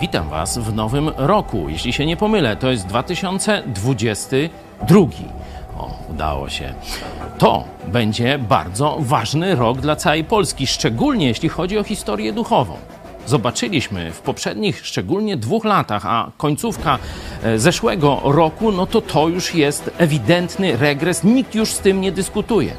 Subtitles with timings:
[0.00, 1.68] Witam Was w nowym roku.
[1.68, 5.00] Jeśli się nie pomylę, to jest 2022.
[5.78, 6.74] O, udało się.
[7.38, 12.76] To będzie bardzo ważny rok dla całej Polski, szczególnie jeśli chodzi o historię duchową.
[13.26, 16.98] Zobaczyliśmy w poprzednich, szczególnie dwóch latach, a końcówka
[17.42, 22.12] e, zeszłego roku, no to to już jest ewidentny regres, nikt już z tym nie
[22.12, 22.72] dyskutuje.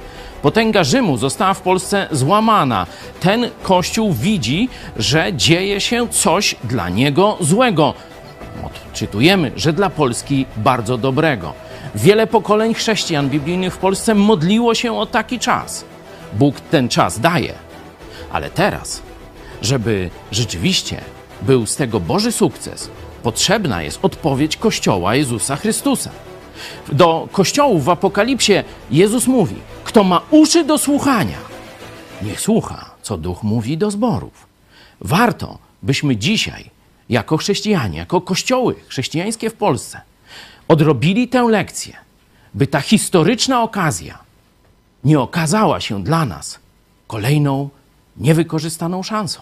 [0.48, 2.86] Potęga Rzymu została w Polsce złamana.
[3.20, 7.94] Ten kościół widzi, że dzieje się coś dla niego złego.
[8.64, 11.54] Odczytujemy, że dla Polski bardzo dobrego.
[11.96, 15.86] Wiele pokoleń chrześcijan biblijnych w Polsce modliło się o taki czas.
[16.34, 17.54] Bóg ten czas daje.
[18.32, 19.02] Ale teraz,
[19.62, 21.02] żeby rzeczywiście
[21.42, 22.90] był z tego Boży sukces,
[23.24, 26.10] potrzebna jest odpowiedź Kościoła Jezusa Chrystusa.
[26.92, 28.54] Do kościołów w Apokalipsie
[28.92, 31.38] Jezus mówi: Kto ma uszy do słuchania,
[32.22, 34.48] niech słucha, co duch mówi do zborów.
[35.02, 36.70] Warto, byśmy dzisiaj,
[37.10, 40.02] jako chrześcijanie, jako kościoły chrześcijańskie w Polsce,
[40.68, 41.98] odrobili tę lekcję,
[42.54, 44.20] by ta historyczna okazja
[45.04, 46.60] nie okazała się dla nas
[47.08, 47.70] kolejną
[48.18, 49.42] niewykorzystaną szansą.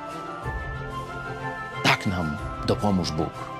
[2.01, 2.13] Tak
[2.67, 3.50] dopomóż Bóg.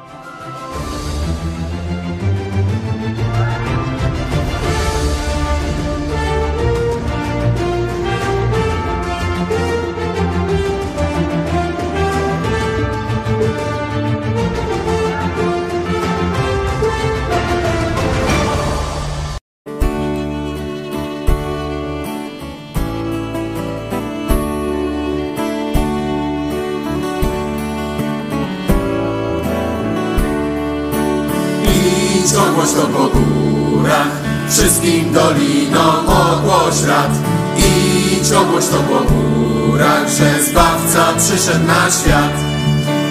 [32.62, 34.12] To po górach,
[34.50, 37.12] wszystkim dolinom ogłoś rad.
[37.58, 42.34] Idź ogłoś to po górach, że Zbawca przyszedł na świat.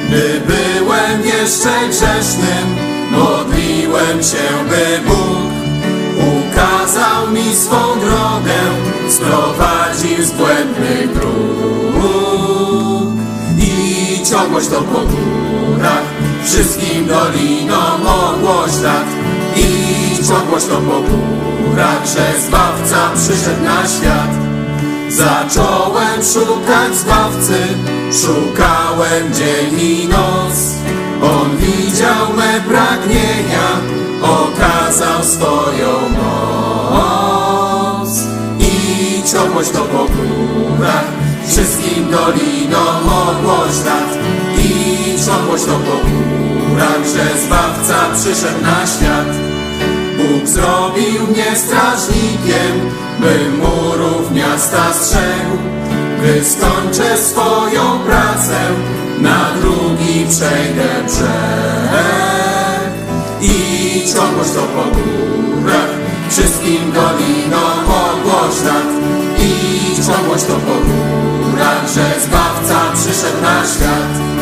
[0.08, 2.76] Gdy byłem jeszcze grzesznym,
[3.10, 5.50] modliłem się, by Bóg
[6.16, 8.60] ukazał mi swą drogę,
[9.08, 12.00] sprowadził z błędnych dróg.
[13.58, 16.04] Idź ogłoś to po górach,
[16.44, 19.29] wszystkim dolinom ogłoś tak.
[20.20, 24.30] Idź ogłoś to po górach, że Zbawca przyszedł na świat.
[25.08, 27.58] Zacząłem szukać Zbawcy,
[28.12, 30.56] szukałem dzień i noc.
[31.22, 33.68] On widział me pragnienia,
[34.22, 36.08] okazał swoją
[36.90, 38.10] moc.
[38.58, 41.04] Idź ogłoś to po górach,
[41.48, 44.08] wszystkim dolinom ogłoś tak.
[44.58, 49.59] Idź ogłoś to po górach, że Zbawca przyszedł na świat.
[50.30, 52.91] Bóg zrobił mnie strażnikiem,
[53.21, 55.56] bym murów miasta strzegł.
[56.18, 58.59] gdy skończę swoją pracę,
[59.21, 61.30] na drugi przejdę brzeg.
[63.42, 63.54] I
[64.15, 65.91] ciągłość to po górach,
[66.30, 68.86] wszystkim dolinom ogłoś tak.
[69.38, 74.40] I ciągłość to po górach, że Zbawca przyszedł na świat.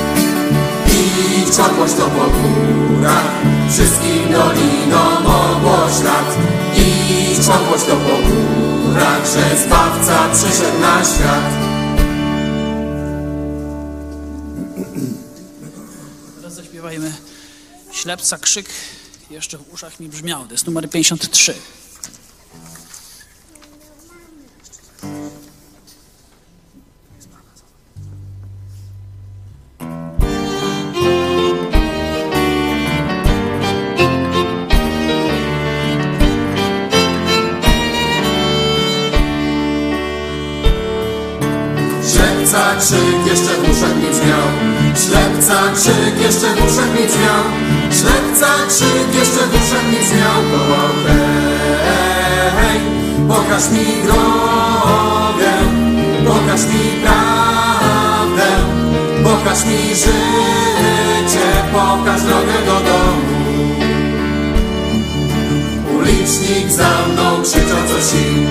[1.48, 3.24] I ciągłość to po górach,
[3.70, 6.36] wszystkim dolinom ogłoś lat.
[6.76, 11.52] I ciągłość to po górach, że Zbawca przyszedł na świat.
[16.36, 17.12] Teraz zaśpiewajmy
[17.92, 18.66] Ślepca krzyk
[19.30, 20.46] jeszcze w uszach mi brzmiał.
[20.46, 21.54] To jest numer 53.
[42.78, 44.48] krzyk jeszcze w uszach mi brzmiał
[45.04, 47.44] Ślepca krzyk jeszcze w uszach mi brzmiał
[47.98, 50.88] Ślepca krzyk jeszcze w uszach mi brzmiał Wołał
[52.60, 52.80] hej,
[53.28, 55.52] pokaż mi drogę.
[56.26, 58.48] Pokaż mi prawdę.
[59.24, 61.48] Pokaż mi życie.
[61.72, 63.38] Pokaż drogę do domu.
[65.98, 68.42] Ulicznik za mną krzyczał co sił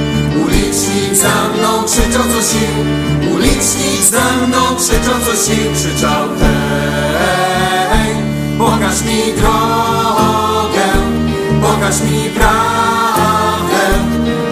[0.77, 6.27] Ulicznik za mną krzyczał co sił Ulicznik za mną krzyczał co sił Krzyczał.
[7.91, 8.15] Hej
[8.57, 10.88] Pokaż mi drogę
[11.62, 13.83] Pokaż mi prawdę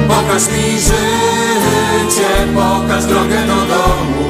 [0.08, 4.26] Pokaż mi życie Pokaż drogę do domu.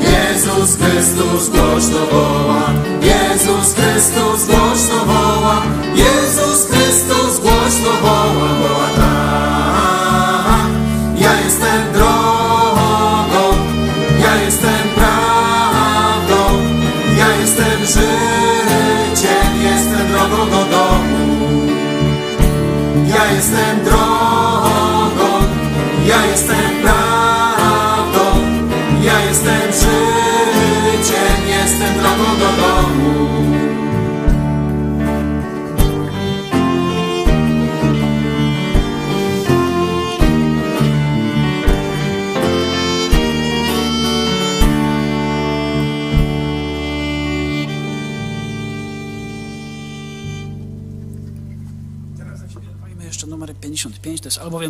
[0.00, 2.70] Jezus Chrystus głośno woła
[3.02, 5.62] Jezus Chrystus głośno woła
[5.94, 8.83] Jezus Chrystus głośno woła Woła
[23.54, 23.93] Ja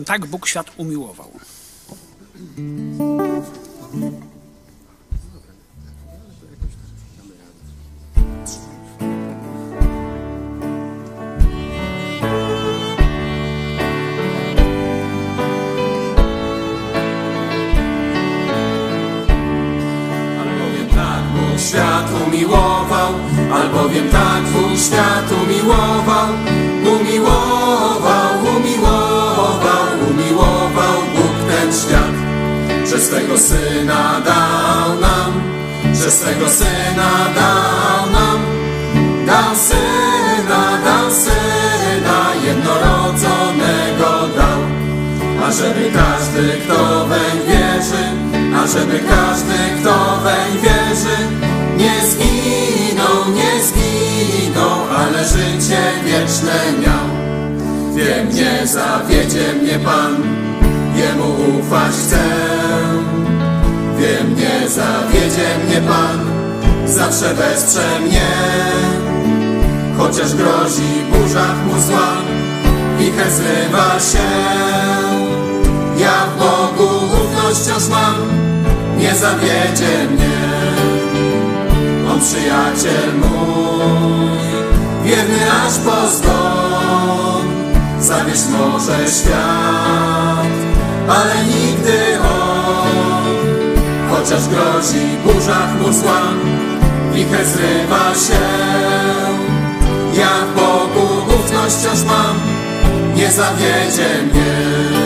[0.04, 1.30] tak Bóg świat umiłował.
[48.94, 51.16] Ażeby każdy, kto weń wierzy,
[51.76, 57.24] nie zginął, nie zginął, ale życie wieczne miał.
[57.94, 60.16] Wiem, nie zawiedzie mnie Pan,
[60.96, 62.24] Jemu ufać chcę.
[63.98, 66.20] Wiem, nie zawiedzie mnie Pan,
[66.86, 68.30] zawsze wesprze mnie.
[69.98, 71.78] Chociaż grozi burza chmur
[72.98, 74.28] wicher zrywa się.
[75.98, 78.14] Ja w Bogu ufność wciąż mam,
[79.04, 80.38] nie zawiedzie mnie.
[82.12, 84.38] On przyjaciel mój,
[85.04, 87.46] wierny aż po zgon.
[88.00, 90.54] Zawieść może świat,
[91.08, 93.24] ale nigdy on.
[94.10, 96.20] Chociaż grozi burza chmur zła,
[97.14, 98.44] wicher zrywa się.
[100.18, 102.36] Ja w Bogu ufność wciąż mam,
[103.16, 105.03] nie zawiedzie mnie.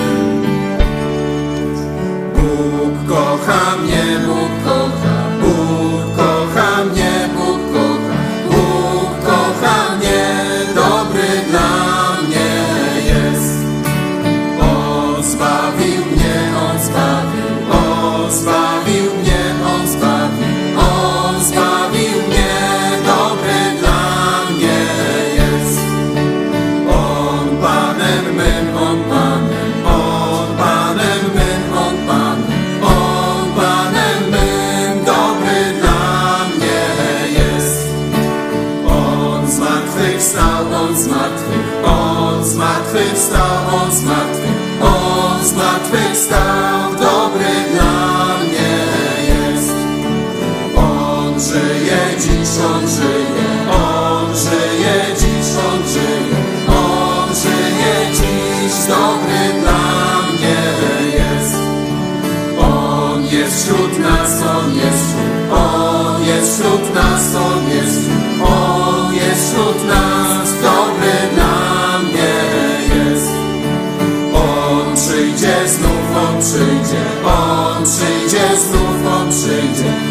[2.59, 4.98] Bóg kocha mnie, Bóg kocha,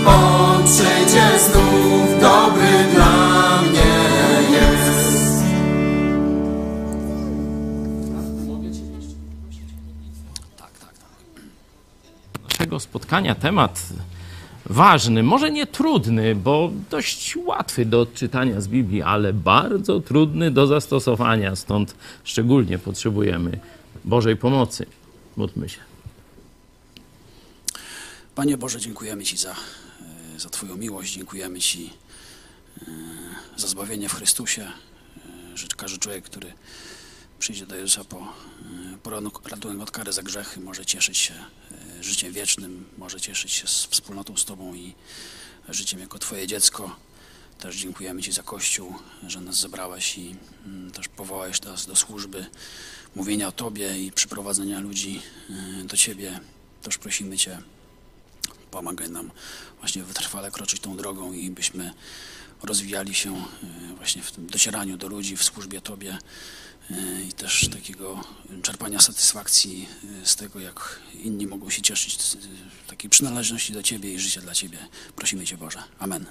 [0.08, 3.96] on przyjdzie znów, dobry dla mnie
[4.52, 5.44] jest.
[10.58, 11.44] Tak, tak, tak.
[12.50, 13.90] naszego spotkania temat
[14.70, 20.68] ważny, może nie trudny, bo dość łatwy do odczytania z Biblii, ale bardzo trudny do
[20.68, 23.60] zastosowania, stąd szczególnie potrzebujemy
[24.06, 24.86] Bożej pomocy.
[25.38, 25.80] Módlmy się.
[28.36, 29.56] Panie Boże, dziękujemy Ci za,
[30.38, 31.94] za Twoją miłość, dziękujemy Ci
[32.82, 32.86] e,
[33.58, 34.72] za zbawienie w Chrystusie,
[35.64, 36.54] e, każdy człowiek, który
[37.40, 38.34] przyjdzie do Jezusa po,
[39.06, 41.34] e, ratunek od kary za grzechy, może cieszyć się
[42.02, 44.94] życiem wiecznym, może cieszyć się z wspólnotą z Tobą i
[45.70, 46.96] życiem jako Twoje dziecko.
[47.60, 48.96] Też dziękujemy Ci za Kościół,
[49.28, 52.46] że nas zebrałeś i mm, też powołałeś nas do służby,
[53.16, 55.22] mówienia o Tobie i przyprowadzenia ludzi
[55.84, 56.40] do Ciebie.
[56.82, 57.62] Też prosimy Cię,
[58.72, 59.32] pomagaj nam
[59.80, 61.94] właśnie wytrwale kroczyć tą drogą i byśmy
[62.64, 66.18] rozwijali się e, właśnie w tym docieraniu do ludzi, w służbie Tobie
[66.92, 68.24] e, i też takiego
[68.62, 69.88] czerpania satysfakcji
[70.22, 72.38] e, z tego, jak inni mogą się cieszyć z
[72.88, 74.78] takiej przynależności do Ciebie i życia dla Ciebie.
[75.16, 75.84] Prosimy Cię Boże.
[76.00, 76.26] Amen.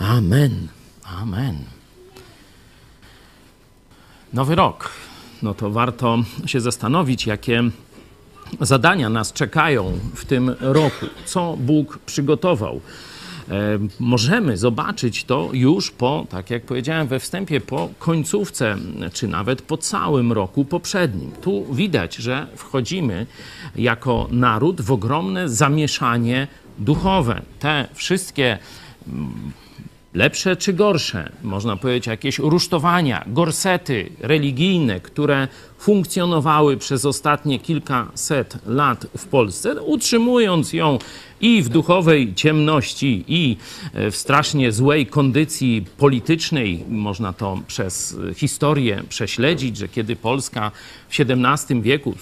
[0.00, 0.68] Amen.
[1.04, 1.64] Amen.
[4.32, 4.90] Nowy rok.
[5.42, 7.62] No to warto się zastanowić, jakie
[8.60, 12.80] zadania nas czekają w tym roku, co Bóg przygotował.
[13.48, 18.76] E, Możemy zobaczyć to już po, tak jak powiedziałem we wstępie, po końcówce,
[19.12, 21.32] czy nawet po całym roku poprzednim.
[21.32, 23.26] Tu widać, że wchodzimy
[23.76, 26.46] jako naród w ogromne zamieszanie
[26.78, 27.42] duchowe.
[27.58, 28.58] Te wszystkie
[30.14, 39.06] lepsze czy gorsze, można powiedzieć, jakieś rusztowania, gorsety religijne, które funkcjonowały przez ostatnie kilkaset lat
[39.18, 40.98] w Polsce, utrzymując ją
[41.40, 43.56] i w duchowej ciemności, i
[43.92, 46.84] e, w strasznie złej kondycji politycznej.
[46.88, 50.70] Można to przez historię prześledzić, że kiedy Polska
[51.08, 52.14] w XVII wieku,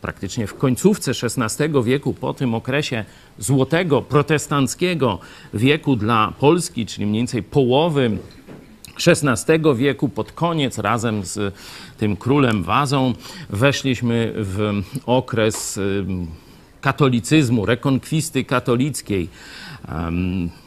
[0.00, 3.04] praktycznie w końcówce XVI wieku, po tym okresie
[3.38, 5.18] złotego, protestanckiego
[5.54, 8.18] wieku dla Polski, czyli mniej więcej połowy
[9.06, 11.54] XVI wieku, pod koniec, razem z
[11.96, 13.14] tym królem Wazą,
[13.50, 16.26] weszliśmy w okres ym,
[16.80, 19.28] katolicyzmu, rekonkwisty katolickiej,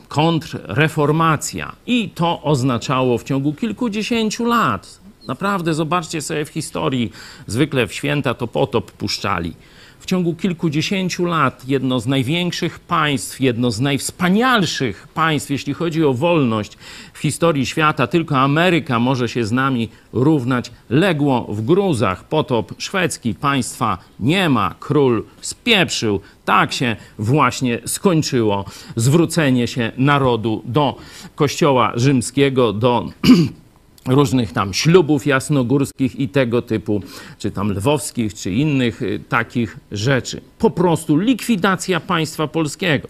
[0.08, 1.76] kontrreformacja.
[1.86, 7.12] I to oznaczało w ciągu kilkudziesięciu lat, naprawdę zobaczcie sobie w historii,
[7.48, 9.54] zwykle w święta to potop puszczali.
[10.01, 16.13] W ciągu kilkudziesięciu lat jedno z największych państw, jedno z najwspanialszych państw, jeśli chodzi o
[16.13, 16.77] wolność
[17.13, 22.24] w historii świata, tylko Ameryka może się z nami równać, legło w gruzach.
[22.24, 26.20] Potop szwedzki, państwa nie ma, król spieprzył.
[26.46, 28.65] Tak się właśnie skończyło
[28.96, 30.98] zwrócenie się narodu do
[31.36, 33.10] kościoła rzymskiego, do
[34.08, 37.01] różnych tam ślubów jasnogórskich i tego typu,
[37.39, 40.41] czy tam lwowskich, czy innych y, takich rzeczy.
[40.60, 43.08] Po prostu likwidacja państwa polskiego.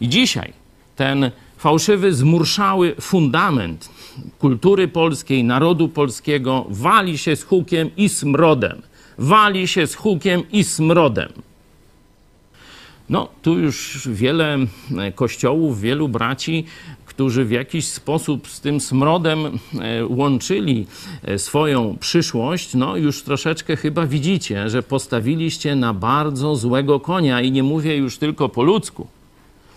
[0.00, 0.52] I dzisiaj
[0.96, 3.90] ten fałszywy, zmurszały fundament
[4.38, 8.82] kultury polskiej, narodu polskiego wali się z hukiem i smrodem.
[9.18, 11.28] Wali się z hukiem i smrodem.
[13.08, 14.58] No, tu już wiele
[14.98, 16.64] e, kościołów, wielu braci,
[17.16, 20.86] którzy w jakiś sposób z tym smrodem e, łączyli
[21.22, 27.50] e, swoją przyszłość, no już troszeczkę chyba widzicie, że postawiliście na bardzo złego konia i
[27.52, 29.06] nie mówię już tylko po ludzku.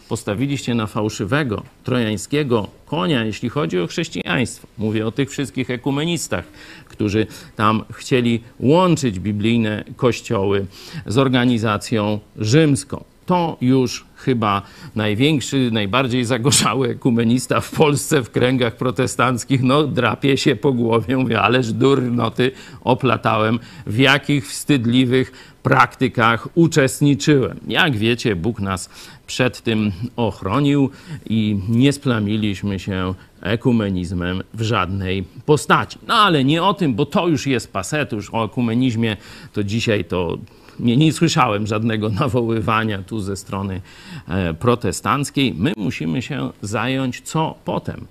[0.09, 4.67] Postawiliście na fałszywego, trojańskiego konia, jeśli chodzi o chrześcijaństwo.
[4.77, 6.45] Mówię o tych wszystkich ekumenistach,
[6.85, 10.65] którzy tam chcieli łączyć biblijne kościoły
[11.05, 13.03] z organizacją rzymską.
[13.29, 14.61] To już chyba
[14.95, 21.41] największy, najbardziej zagorzały ekumenista w Polsce w kręgach protestanckich, no drapie się po głowie, mówię,
[21.41, 25.31] ależ durnoty oplatałem, w jakich wstydliwych
[25.63, 27.59] praktykach uczestniczyłem.
[27.67, 28.89] Jak wiecie, Bóg nas
[29.27, 30.89] przed tym ochronił
[31.29, 35.97] i nie splamiliśmy się ekumenizmem w żadnej postaci.
[36.07, 39.17] No ale nie o tym, bo to już jest paset, już o ekumenizmie
[39.53, 40.37] to dzisiaj to
[40.79, 43.81] nie, nie słyszałem żadnego nawoływania tu ze strony
[44.27, 45.53] e, protestanckiej.
[45.57, 48.05] My musimy się zająć co potem.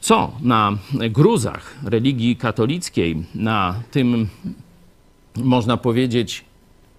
[0.00, 0.78] Co na
[1.10, 4.28] gruzach religii katolickiej, na tym
[5.36, 6.44] można powiedzieć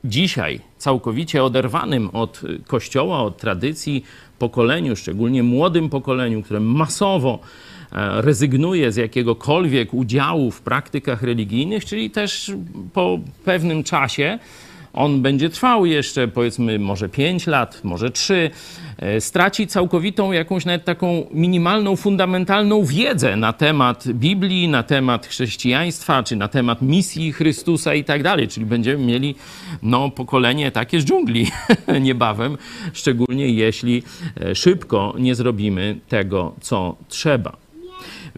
[0.04, 4.04] dzisiaj całkowicie oderwanym od kościoła, od tradycji
[4.40, 7.40] pokoleniu, szczególnie młodym pokoleniu, które masowo
[8.22, 12.52] rezygnuje z jakiegokolwiek udziału w praktykach religijnych, czyli też
[12.94, 14.40] po pewnym czasie
[14.94, 18.52] on będzie trwał jeszcze powiedzmy może 5 lat, może 3,
[18.98, 26.24] e, straci całkowitą jakąś nawet taką minimalną, fundamentalną wiedzę na temat Biblii, na temat chrześcijaństwa,
[26.24, 28.48] czy na temat misji Chrystusa i tak dalej.
[28.48, 29.36] Czyli będziemy mieli
[29.82, 31.48] no, pokolenie takie z dżungli
[32.02, 32.58] niebawem,
[32.94, 34.04] szczególnie jeśli
[34.42, 37.69] e, szybko nie zrobimy tego, co trzeba.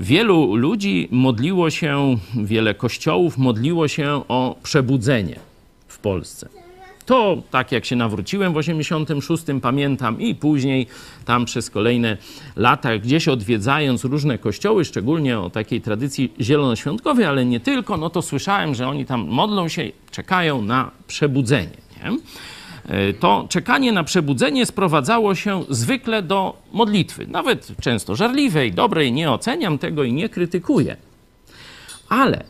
[0.01, 5.39] Wielu ludzi modliło się, wiele kościołów modliło się o przebudzenie
[6.01, 6.49] Polsce.
[7.05, 10.87] To tak jak się nawróciłem w 86, pamiętam i później
[11.25, 12.17] tam przez kolejne
[12.55, 18.21] lata, gdzieś odwiedzając różne kościoły, szczególnie o takiej tradycji zielonoświątkowej, ale nie tylko, no to
[18.21, 21.77] słyszałem, że oni tam modlą się, czekają na przebudzenie.
[22.03, 22.17] Nie?
[22.87, 29.31] E, to czekanie na przebudzenie sprowadzało się zwykle do modlitwy, nawet często żarliwej, dobrej, nie
[29.31, 30.97] oceniam tego i nie krytykuję.
[32.09, 32.43] Ale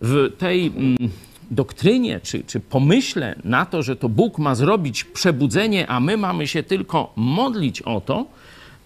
[0.00, 0.96] w tej mm,
[1.50, 6.46] doktrynie czy, czy pomyśle na to, że to Bóg ma zrobić przebudzenie, a my mamy
[6.46, 8.26] się tylko modlić o to,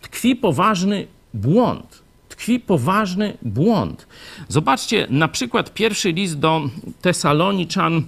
[0.02, 2.02] tkwi poważny błąd.
[2.28, 4.06] Tkwi poważny błąd.
[4.48, 6.62] Zobaczcie na przykład pierwszy list do
[7.02, 8.02] Tesaloniczan,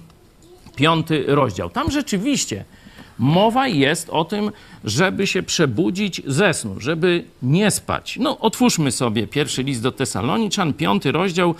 [0.75, 1.69] piąty rozdział.
[1.69, 2.65] Tam rzeczywiście
[3.19, 4.51] mowa jest o tym,
[4.83, 8.17] żeby się przebudzić ze snu, żeby nie spać.
[8.21, 11.55] No, otwórzmy sobie pierwszy list do Tesaloniczan, piąty rozdział,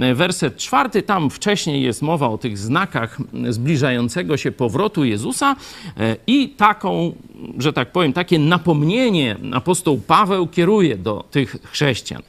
[0.00, 5.56] E, werset czwarty, tam wcześniej jest mowa o tych znakach zbliżającego się powrotu Jezusa
[5.96, 7.12] e, i taką,
[7.58, 12.22] że tak powiem, takie napomnienie apostoł Paweł kieruje do tych chrześcijan.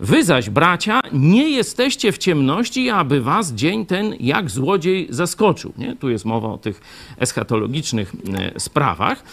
[0.00, 5.72] Wy zaś, bracia, nie jesteście w ciemności, aby was dzień ten jak złodziej zaskoczył.
[5.78, 5.96] Nie?
[5.96, 6.80] Tu jest mowa o tych
[7.18, 9.24] eschatologicznych e, sprawach.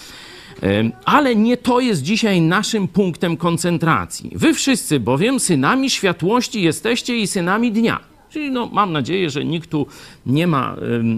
[1.06, 4.32] Ale nie to jest dzisiaj naszym punktem koncentracji.
[4.36, 8.00] Wy wszyscy bowiem synami światłości jesteście i synami dnia.
[8.30, 9.88] Czyli no, mam nadzieję, że nikt tu
[10.26, 10.76] nie ma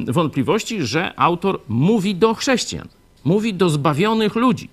[0.07, 2.87] wątpliwości, że autor mówi do chrześcijan,
[3.23, 4.69] mówi do zbawionych ludzi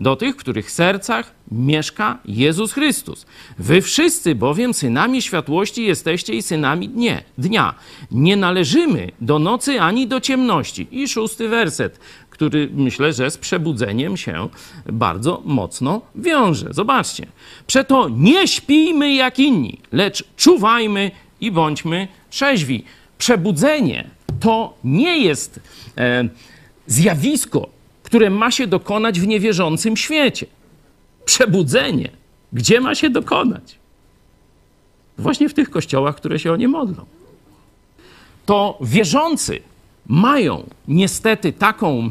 [0.00, 3.26] do tych, w których sercach mieszka Jezus Chrystus.
[3.58, 7.74] Wy wszyscy bowiem synami światłości jesteście i synami dnie, dnia.
[8.10, 10.88] Nie należymy do nocy ani do ciemności.
[10.90, 14.48] I szósty werset, który myślę, że z przebudzeniem się
[14.86, 16.66] bardzo mocno wiąże.
[16.70, 17.26] Zobaczcie.
[17.66, 21.10] Przeto nie śpijmy jak inni, lecz czuwajmy
[21.40, 22.84] i bądźmy trzeźwi.
[23.18, 24.10] Przebudzenie
[24.40, 25.60] to nie jest
[25.98, 26.28] e,
[26.86, 27.79] zjawisko,
[28.10, 30.46] które ma się dokonać w niewierzącym świecie.
[31.24, 32.10] Przebudzenie,
[32.52, 33.78] gdzie ma się dokonać?
[35.18, 37.04] Właśnie w tych kościołach, które się o nie modlą.
[38.46, 39.62] To wierzący
[40.06, 42.10] mają niestety taką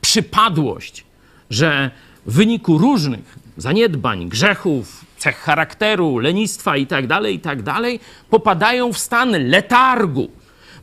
[0.00, 1.04] przypadłość,
[1.50, 1.90] że
[2.26, 7.84] w wyniku różnych zaniedbań, grzechów, cech charakteru, lenistwa itd., tak itd., tak
[8.30, 10.30] popadają w stan letargu,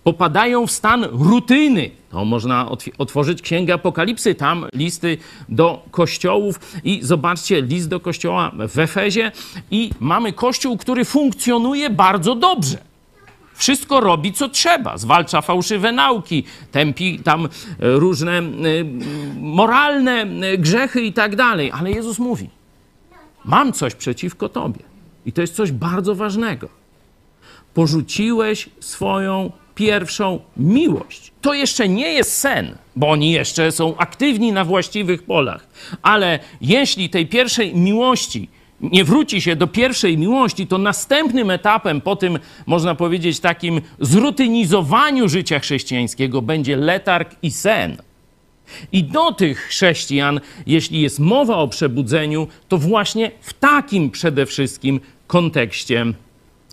[0.03, 1.91] popadają w stan rutyny.
[2.11, 5.17] To można otworzyć Księgę Apokalipsy, tam listy
[5.49, 9.31] do kościołów i zobaczcie list do kościoła w Efezie
[9.71, 12.77] i mamy kościół, który funkcjonuje bardzo dobrze.
[13.55, 14.97] Wszystko robi, co trzeba.
[14.97, 18.41] Zwalcza fałszywe nauki, tępi tam e, różne
[19.39, 20.25] moralne
[20.57, 21.71] grzechy i tak dalej.
[21.71, 22.49] Ale Jezus mówi:
[23.45, 24.79] Mam coś przeciwko Tobie.
[25.25, 26.69] I to jest coś bardzo ważnego.
[27.73, 31.31] Porzuciłeś swoją pierwszą miłość.
[31.41, 35.67] To jeszcze nie jest sen, bo oni jeszcze są aktywni na właściwych polach.
[36.01, 38.49] Ale jeśli tej pierwszej miłości
[38.81, 45.29] nie wróci się do pierwszej miłości, to następnym etapem po tym, można powiedzieć, takim zrutynizowaniu
[45.29, 47.97] życia chrześcijańskiego będzie letarg i sen.
[48.91, 54.99] I do tych chrześcijan, jeśli jest mowa o przebudzeniu, to właśnie w takim przede wszystkim
[55.27, 56.05] kontekście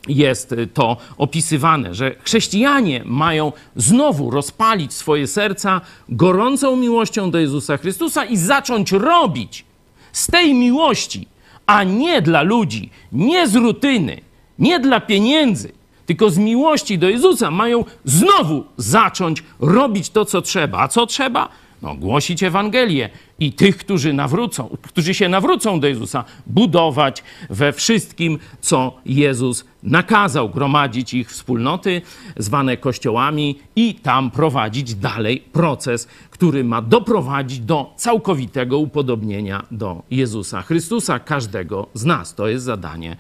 [0.09, 8.25] jest to opisywane, że chrześcijanie mają znowu rozpalić swoje serca gorącą miłością do Jezusa Chrystusa
[8.25, 9.65] i zacząć robić
[10.13, 11.29] z tej miłości,
[11.67, 14.21] a nie dla ludzi, nie z rutyny,
[14.59, 15.73] nie dla pieniędzy,
[16.07, 20.79] tylko z miłości do Jezusa mają znowu zacząć robić to, co trzeba.
[20.79, 21.49] A co trzeba?
[21.83, 28.39] No, głosić Ewangelię i tych, którzy, nawrócą, którzy się nawrócą do Jezusa, budować we wszystkim,
[28.61, 32.03] co Jezus nakazał, gromadzić ich wspólnoty
[32.37, 40.63] zwane kościołami i tam prowadzić dalej proces, który ma doprowadzić do całkowitego upodobnienia do Jezusa
[40.63, 42.35] Chrystusa, każdego z nas.
[42.35, 43.17] To jest zadanie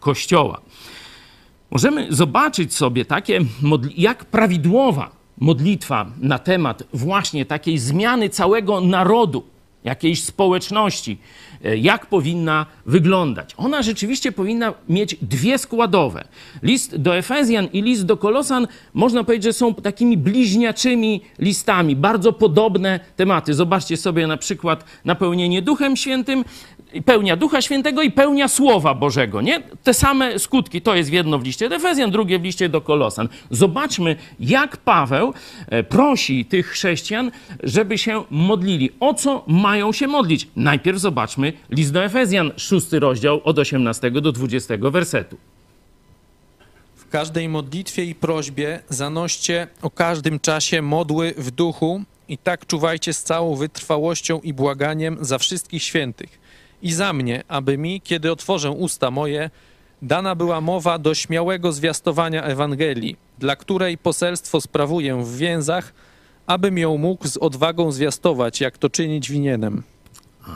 [0.00, 0.60] Kościoła.
[1.70, 3.40] Możemy zobaczyć sobie takie,
[3.96, 9.44] jak prawidłowa modlitwa na temat właśnie takiej zmiany całego narodu,
[9.84, 11.18] jakiejś społeczności,
[11.64, 13.54] e, jak powinna wyglądać.
[13.56, 16.24] Ona rzeczywiście powinna mieć dwie składowe.
[16.62, 22.32] List do Efezjan i list do Kolosan, można powiedzieć, że są takimi bliźniaczymi listami, bardzo
[22.32, 23.54] podobne tematy.
[23.54, 26.44] Zobaczcie sobie na przykład napełnienie Duchem Świętym,
[27.02, 29.62] pełnia Ducha Świętego i pełnia Słowa Bożego, nie?
[29.82, 33.28] Te same skutki, to jest jedno w liście do Efezjan, drugie w liście do Kolosan.
[33.50, 35.34] Zobaczmy, jak Paweł
[35.68, 37.30] e, prosi tych chrześcijan,
[37.62, 38.90] żeby się modlili.
[39.00, 40.48] O co mają się modlić?
[40.56, 45.36] Najpierw zobaczmy list do Efezjan, szósty rozdział od 18 do 20 wersetu.
[46.96, 53.12] W każdej modlitwie i prośbie zanoście o każdym czasie modły w duchu i tak czuwajcie
[53.12, 56.43] z całą wytrwałością i błaganiem za wszystkich świętych
[56.84, 59.50] i za mnie, aby mi, kiedy otworzę usta moje,
[60.02, 65.92] dana była mowa do śmiałego zwiastowania Ewangelii, dla której poselstwo sprawuję w więzach,
[66.46, 69.82] abym ją mógł z odwagą zwiastować, jak to czynić winienem.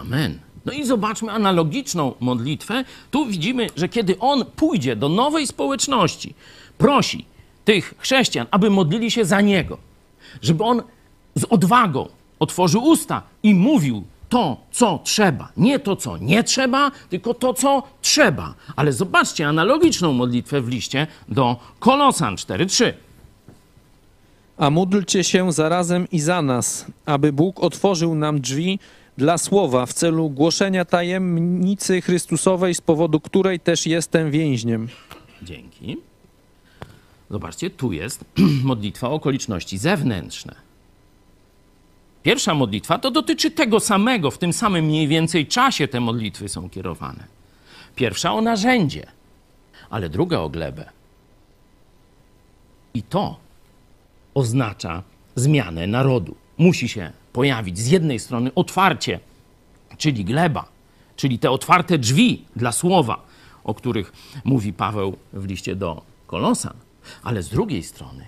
[0.00, 0.38] Amen.
[0.64, 2.84] No i zobaczmy analogiczną modlitwę.
[3.10, 6.34] Tu widzimy, że kiedy on pójdzie do nowej społeczności,
[6.78, 7.24] prosi
[7.64, 9.78] tych chrześcijan, aby modlili się za niego,
[10.42, 10.82] żeby on
[11.34, 15.52] z odwagą otworzył usta i mówił to, co trzeba.
[15.56, 18.54] Nie to, co nie trzeba, tylko to, co trzeba.
[18.76, 22.92] Ale zobaczcie analogiczną modlitwę w liście do Kolosan 4:3.
[24.56, 28.78] A módlcie się zarazem i za nas, aby Bóg otworzył nam drzwi
[29.16, 34.88] dla słowa w celu głoszenia tajemnicy Chrystusowej, z powodu której też jestem więźniem.
[35.42, 35.96] Dzięki.
[37.30, 38.24] Zobaczcie, tu jest
[38.64, 40.67] modlitwa o okoliczności zewnętrzne.
[42.22, 46.70] Pierwsza modlitwa to dotyczy tego samego, w tym samym mniej więcej czasie te modlitwy są
[46.70, 47.24] kierowane.
[47.96, 49.06] Pierwsza o narzędzie,
[49.90, 50.90] ale druga o glebę.
[52.94, 53.36] I to
[54.34, 55.02] oznacza
[55.34, 56.34] zmianę narodu.
[56.58, 59.20] Musi się pojawić z jednej strony otwarcie,
[59.98, 60.68] czyli gleba,
[61.16, 63.26] czyli te otwarte drzwi dla słowa,
[63.64, 64.12] o których
[64.44, 66.74] mówi Paweł w liście do Kolosan,
[67.22, 68.26] ale z drugiej strony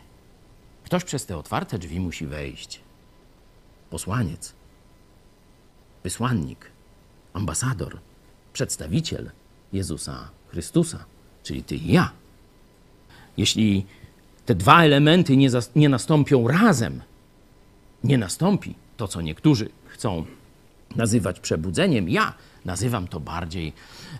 [0.85, 2.81] ktoś przez te otwarte drzwi musi wejść
[3.90, 4.53] posłaniec,
[6.03, 6.70] wysłannik,
[7.33, 7.98] ambasador,
[8.53, 9.31] przedstawiciel
[9.72, 11.05] Jezusa Chrystusa,
[11.42, 12.11] czyli ty i ja.
[13.37, 13.87] Jeśli
[14.46, 17.03] te dwa elementy nie, nie nastąpią razem,
[18.05, 20.24] nie nastąpi to, co niektórzy chcą
[20.96, 23.72] nazywać przebudzeniem, ja nazywam to bardziej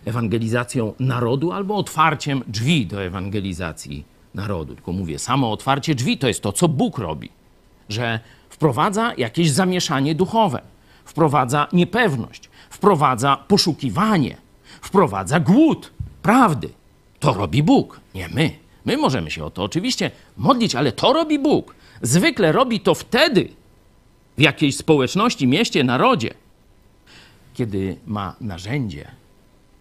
[0.05, 4.03] ewangelizacją narodu albo otwarciem drzwi do ewangelizacji
[4.33, 4.75] narodu.
[4.75, 7.29] Tylko mówię, samo otwarcie drzwi to jest to, co Bóg robi,
[7.89, 8.19] że
[8.61, 10.61] wprowadza jakieś zamieszanie duchowe,
[11.05, 14.37] wprowadza niepewność, wprowadza poszukiwanie,
[14.81, 16.69] wprowadza głód prawdy.
[17.19, 18.51] To robi Bóg, nie my.
[18.85, 21.75] My możemy się o to oczywiście modlić, ale to robi Bóg.
[22.01, 23.49] Zwykle robi to wtedy
[24.37, 26.33] w jakiejś społeczności, mieście, narodzie,
[27.53, 29.11] kiedy ma narzędzie,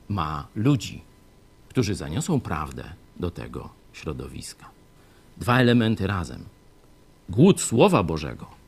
[0.08, 1.02] ma ludzi,
[1.68, 2.84] którzy zaniosą prawdę
[3.16, 4.66] do tego środowiska.
[5.36, 6.44] Dwa elementy razem.
[7.28, 8.59] Głód Słowa Bożego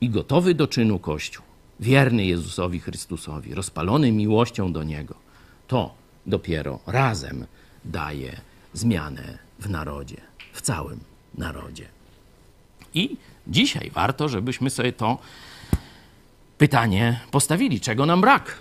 [0.00, 1.44] i gotowy do czynu Kościół,
[1.80, 5.14] wierny Jezusowi Chrystusowi, rozpalony miłością do Niego,
[5.68, 5.94] to
[6.26, 7.46] dopiero razem
[7.84, 8.40] daje
[8.72, 10.20] zmianę w narodzie,
[10.52, 11.00] w całym
[11.38, 11.88] narodzie.
[12.94, 15.18] I dzisiaj warto, żebyśmy sobie to
[16.58, 18.58] pytanie postawili, czego nam brak.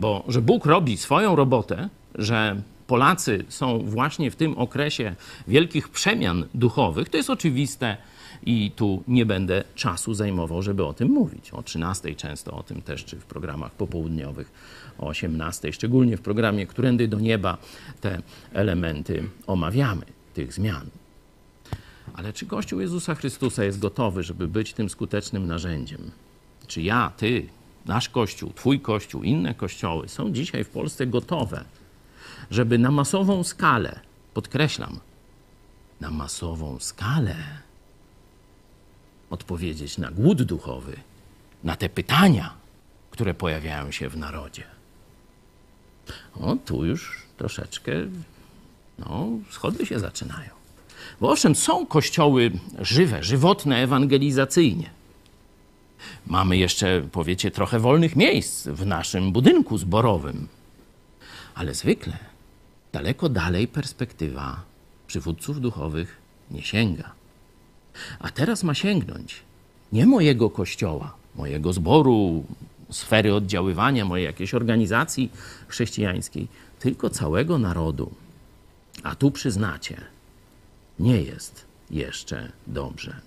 [0.00, 5.14] Bo że Bóg robi swoją robotę, że Polacy są właśnie w tym okresie
[5.48, 7.96] wielkich przemian duchowych, to jest oczywiste
[8.46, 11.50] i tu nie będę czasu zajmował, żeby o tym mówić.
[11.50, 14.52] O 13 często o tym też, czy w programach popołudniowych,
[14.98, 17.58] o 18, szczególnie w programie Którędy do Nieba
[18.00, 20.02] te elementy omawiamy,
[20.34, 20.86] tych zmian.
[22.14, 26.10] Ale czy Kościół Jezusa Chrystusa jest gotowy, żeby być tym skutecznym narzędziem?
[26.66, 27.46] Czy ja, ty,
[27.86, 31.64] nasz Kościół, twój Kościół, inne kościoły są dzisiaj w Polsce gotowe,
[32.50, 34.00] żeby na masową skalę
[34.34, 35.00] podkreślam,
[36.00, 37.36] na masową skalę
[39.32, 40.96] odpowiedzieć na głód duchowy,
[41.64, 42.54] na te pytania,
[43.10, 44.64] które pojawiają się w narodzie.
[46.40, 47.92] O, tu już troszeczkę
[48.98, 50.50] no, schody się zaczynają.
[51.20, 54.90] Bo owszem, są kościoły żywe, żywotne, ewangelizacyjnie.
[56.26, 60.48] Mamy jeszcze, powiecie, trochę wolnych miejsc w naszym budynku zborowym.
[61.54, 62.16] Ale zwykle
[62.92, 64.62] daleko dalej perspektywa
[65.06, 66.16] przywódców duchowych
[66.50, 67.21] nie sięga.
[68.18, 69.42] A teraz ma sięgnąć
[69.92, 72.44] nie mojego kościoła, mojego zboru,
[72.90, 75.30] sfery oddziaływania, mojej jakiejś organizacji
[75.68, 78.10] chrześcijańskiej, tylko całego narodu.
[79.02, 80.00] A tu przyznacie,
[80.98, 83.20] nie jest jeszcze dobrze.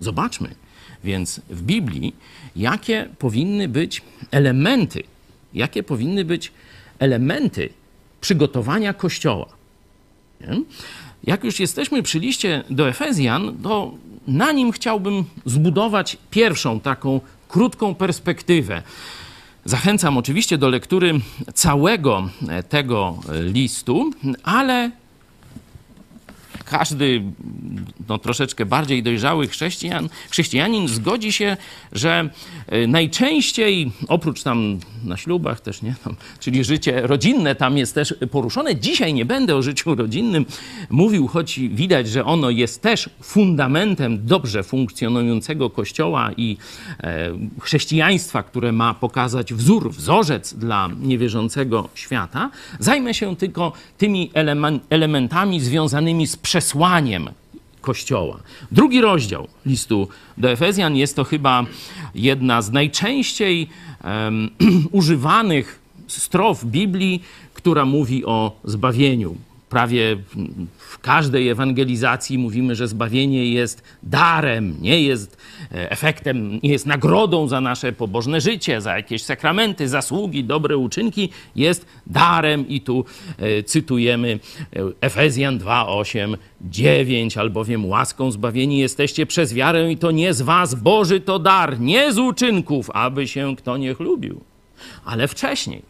[0.00, 0.54] Zobaczmy
[1.04, 2.14] więc w Biblii,
[2.56, 5.02] jakie powinny być elementy,
[5.54, 6.52] jakie powinny być
[6.98, 7.68] elementy
[8.20, 9.46] przygotowania Kościoła.
[10.40, 10.62] Nie?
[11.24, 13.94] Jak już jesteśmy przy liście do Efezjan, to
[14.28, 18.82] na nim chciałbym zbudować pierwszą taką krótką perspektywę.
[19.64, 21.14] Zachęcam oczywiście do lektury
[21.54, 22.28] całego
[22.68, 24.10] tego listu,
[24.42, 24.90] ale
[26.68, 27.22] każdy
[28.08, 31.56] no, troszeczkę bardziej dojrzały chrześcijan, chrześcijanin zgodzi się,
[31.92, 32.30] że
[32.66, 38.14] e, najczęściej, oprócz tam na ślubach też, nie, tam, czyli życie rodzinne tam jest też
[38.30, 38.76] poruszone.
[38.76, 40.46] Dzisiaj nie będę o życiu rodzinnym
[40.90, 46.56] mówił, choć widać, że ono jest też fundamentem dobrze funkcjonującego kościoła i
[47.00, 52.50] e, chrześcijaństwa, które ma pokazać wzór, wzorzec dla niewierzącego świata.
[52.78, 54.30] Zajmę się tylko tymi
[54.90, 57.30] elementami związanymi z przestrzennością przesłaniem
[57.80, 58.40] Kościoła.
[58.72, 61.64] Drugi rozdział listu do Efezjan jest to chyba
[62.14, 63.68] jedna z najczęściej
[64.04, 64.50] um,
[65.00, 67.22] używanych strof Biblii,
[67.54, 69.36] która mówi o zbawieniu.
[69.68, 70.16] Prawie
[70.78, 75.36] w każdej ewangelizacji mówimy, że zbawienie jest darem, nie jest
[75.72, 81.28] e, efektem, nie jest nagrodą za nasze pobożne życie, za jakieś sakramenty, zasługi, dobre uczynki,
[81.56, 82.68] jest darem.
[82.68, 83.04] I tu
[83.38, 84.40] e, cytujemy
[84.76, 90.42] e, Efezjan 2, 8, 9, albowiem łaską zbawieni jesteście przez wiarę i to nie z
[90.42, 94.40] was, Boży to dar, nie z uczynków, aby się kto nie chlubił.
[95.04, 95.82] Ale wcześniej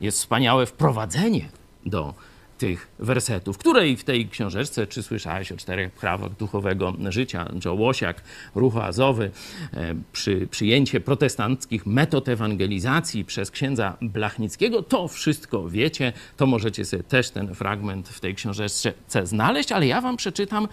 [0.00, 1.48] jest wspaniałe wprowadzenie
[1.86, 2.14] do
[2.58, 8.22] tych wersetów, której w tej książeczce, czy słyszałeś o czterech prawach duchowego życia, Joe Łosiak,
[8.54, 9.30] Ruch Azowy,
[9.74, 17.02] e, przy, przyjęcie protestanckich metod ewangelizacji przez księdza Blachnickiego, to wszystko wiecie, to możecie sobie
[17.02, 18.92] też ten fragment w tej książeczce
[19.22, 20.68] znaleźć, ale ja wam przeczytam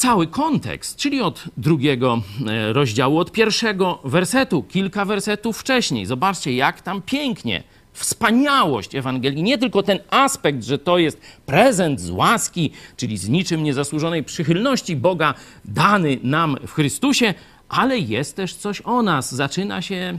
[0.00, 6.06] cały kontekst, czyli od drugiego e, rozdziału, od pierwszego wersetu, kilka wersetów wcześniej.
[6.06, 7.62] Zobaczcie, jak tam pięknie
[8.00, 13.62] wspaniałość Ewangelii, nie tylko ten aspekt, że to jest prezent z łaski, czyli z niczym
[13.62, 15.34] niezasłużonej przychylności Boga
[15.64, 17.34] dany nam w Chrystusie,
[17.68, 19.34] ale jest też coś o nas.
[19.34, 20.18] Zaczyna się,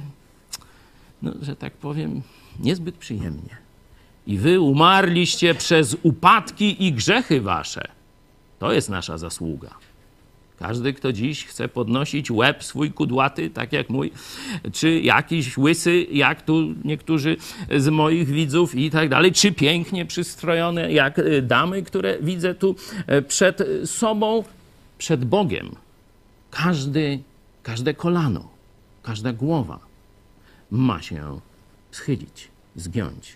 [1.21, 2.21] no, że tak powiem,
[2.59, 3.57] niezbyt przyjemnie.
[4.27, 7.87] I wy umarliście przez upadki i grzechy wasze.
[8.59, 9.69] To jest nasza zasługa.
[10.61, 14.11] Każdy, kto dziś chce podnosić łeb swój kudłaty, tak jak mój,
[14.73, 17.37] czy jakiś łysy, jak tu niektórzy
[17.77, 22.75] z moich widzów i tak dalej, czy pięknie przystrojone, jak y, damy, które widzę tu
[23.07, 24.43] e, przed sobą,
[24.97, 25.75] przed Bogiem.
[26.51, 27.19] Każdy,
[27.63, 28.49] każde kolano,
[29.03, 29.79] każda głowa
[30.71, 31.39] ma się
[31.91, 33.35] schylić, zgiąć,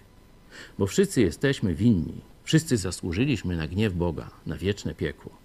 [0.79, 5.44] bo wszyscy jesteśmy winni, wszyscy zasłużyliśmy na gniew Boga, na wieczne piekło.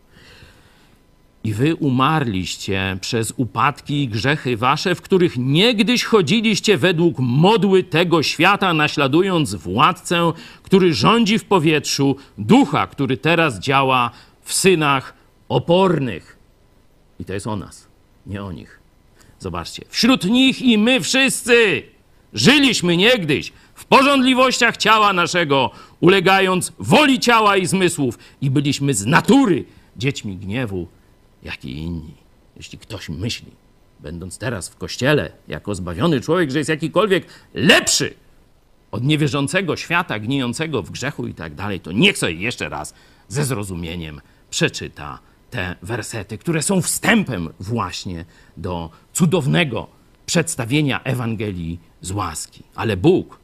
[1.45, 8.23] I wy umarliście przez upadki i grzechy wasze, w których niegdyś chodziliście według modły tego
[8.23, 14.11] świata, naśladując władcę, który rządzi w powietrzu, ducha, który teraz działa
[14.43, 15.15] w synach
[15.49, 16.39] opornych.
[17.21, 17.89] I to jest o nas,
[18.27, 18.81] nie o nich.
[19.39, 21.83] Zobaczcie, wśród nich i my wszyscy
[22.33, 29.65] żyliśmy niegdyś w porządliwościach ciała naszego, ulegając woli ciała i zmysłów, i byliśmy z natury
[29.97, 30.89] dziećmi gniewu
[31.43, 32.15] jak i inni.
[32.57, 33.53] Jeśli ktoś myśli,
[34.01, 38.15] będąc teraz w kościele, jako zbawiony człowiek, że jest jakikolwiek lepszy
[38.91, 42.95] od niewierzącego świata, gnijącego w grzechu i tak dalej, to niech sobie jeszcze raz
[43.29, 45.19] ze zrozumieniem przeczyta
[45.51, 48.25] te wersety, które są wstępem właśnie
[48.57, 49.87] do cudownego
[50.27, 52.63] przedstawienia Ewangelii z łaski.
[52.75, 53.39] Ale Bóg,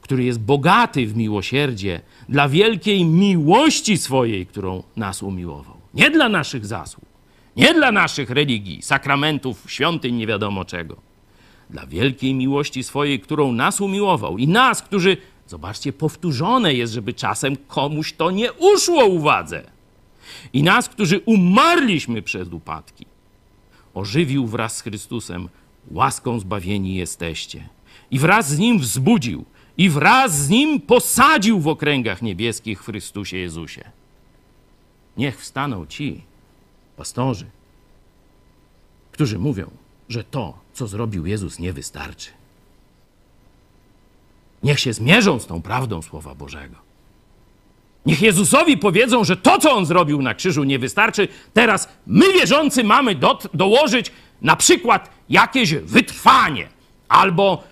[0.00, 6.66] który jest bogaty w miłosierdzie, dla wielkiej miłości swojej, którą nas umiłował, nie dla naszych
[6.66, 7.09] zasług,
[7.56, 10.96] nie dla naszych religii, sakramentów, świątyń, nie wiadomo czego.
[11.70, 15.16] Dla wielkiej miłości swojej, którą nas umiłował i nas, którzy
[15.50, 19.62] Zobaczcie, powtórzone jest, żeby czasem komuś to nie uszło uwadze.
[20.52, 23.06] I nas, którzy umarliśmy przez upadki,
[23.94, 25.48] ożywił wraz z Chrystusem,
[25.90, 27.68] łaską zbawieni jesteście.
[28.10, 29.44] I wraz z Nim wzbudził,
[29.78, 33.90] i wraz z Nim posadził w okręgach niebieskich w Chrystusie Jezusie.
[35.16, 36.22] Niech wstaną ci,
[37.00, 37.46] pastorzy,
[39.12, 39.70] którzy mówią,
[40.08, 42.30] że to, co zrobił Jezus, nie wystarczy.
[44.62, 46.76] Niech się zmierzą z tą prawdą Słowa Bożego.
[48.06, 51.28] Niech Jezusowi powiedzą, że to, co On zrobił na krzyżu, nie wystarczy.
[51.54, 56.68] Teraz my, wierzący, mamy do, dołożyć na przykład jakieś wytrwanie
[57.08, 57.62] albo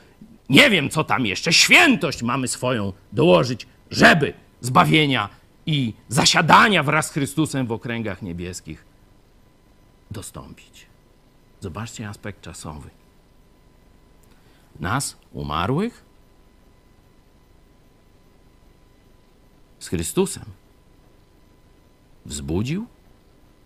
[0.49, 5.29] nie wiem, co tam jeszcze, świętość mamy swoją dołożyć, żeby zbawienia
[5.67, 8.88] i zasiadania wraz z Chrystusem w okręgach niebieskich
[10.11, 10.87] dostąpić.
[11.61, 12.91] Zobaczcie aspekt czasowy.
[14.81, 16.05] Nas, umarłych,
[19.79, 20.45] z Chrystusem
[22.27, 22.87] wzbudził,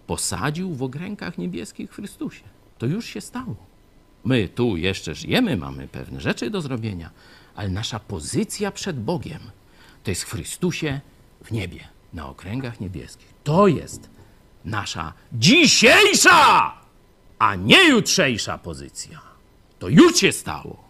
[0.07, 2.43] posadził w okręgach niebieskich w Chrystusie.
[2.79, 3.57] To już się stało.
[4.25, 7.11] My tu jeszcze żyjemy, mamy pewne rzeczy do zrobienia,
[7.55, 9.41] ale nasza pozycja przed Bogiem
[10.05, 11.01] to jest w Chrystusie
[11.45, 13.35] w niebie, na okręgach niebieskich.
[13.45, 14.11] To jest
[14.65, 16.75] nasza dzisiejsza,
[17.39, 19.21] a nie jutrzejsza pozycja.
[19.79, 20.85] To już się stało.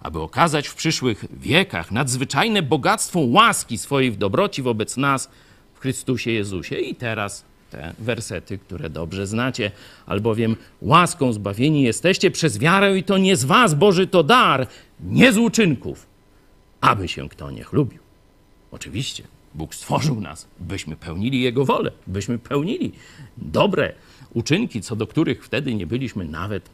[0.00, 5.30] Aby okazać w przyszłych wiekach nadzwyczajne bogactwo łaski swojej w dobroci wobec nas
[5.74, 6.76] w Chrystusie Jezusie.
[6.76, 9.70] I teraz te wersety, które dobrze znacie,
[10.06, 14.66] albowiem łaską zbawieni jesteście przez wiarę i to nie z was, Boży to dar,
[15.00, 16.06] nie z uczynków,
[16.80, 18.00] aby się kto nie chlubił.
[18.70, 19.24] Oczywiście,
[19.56, 22.92] Bóg stworzył nas, byśmy pełnili Jego wolę, byśmy pełnili
[23.36, 23.92] dobre
[24.34, 26.70] uczynki, co do których wtedy nie byliśmy nawet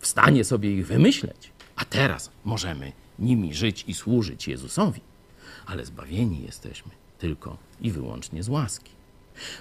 [0.00, 1.50] w stanie sobie ich wymyśleć.
[1.76, 5.00] A teraz możemy nimi żyć i służyć Jezusowi.
[5.66, 8.90] Ale zbawieni jesteśmy tylko i wyłącznie z łaski.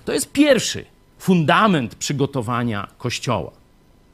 [0.05, 0.85] To jest pierwszy
[1.19, 3.51] fundament przygotowania Kościoła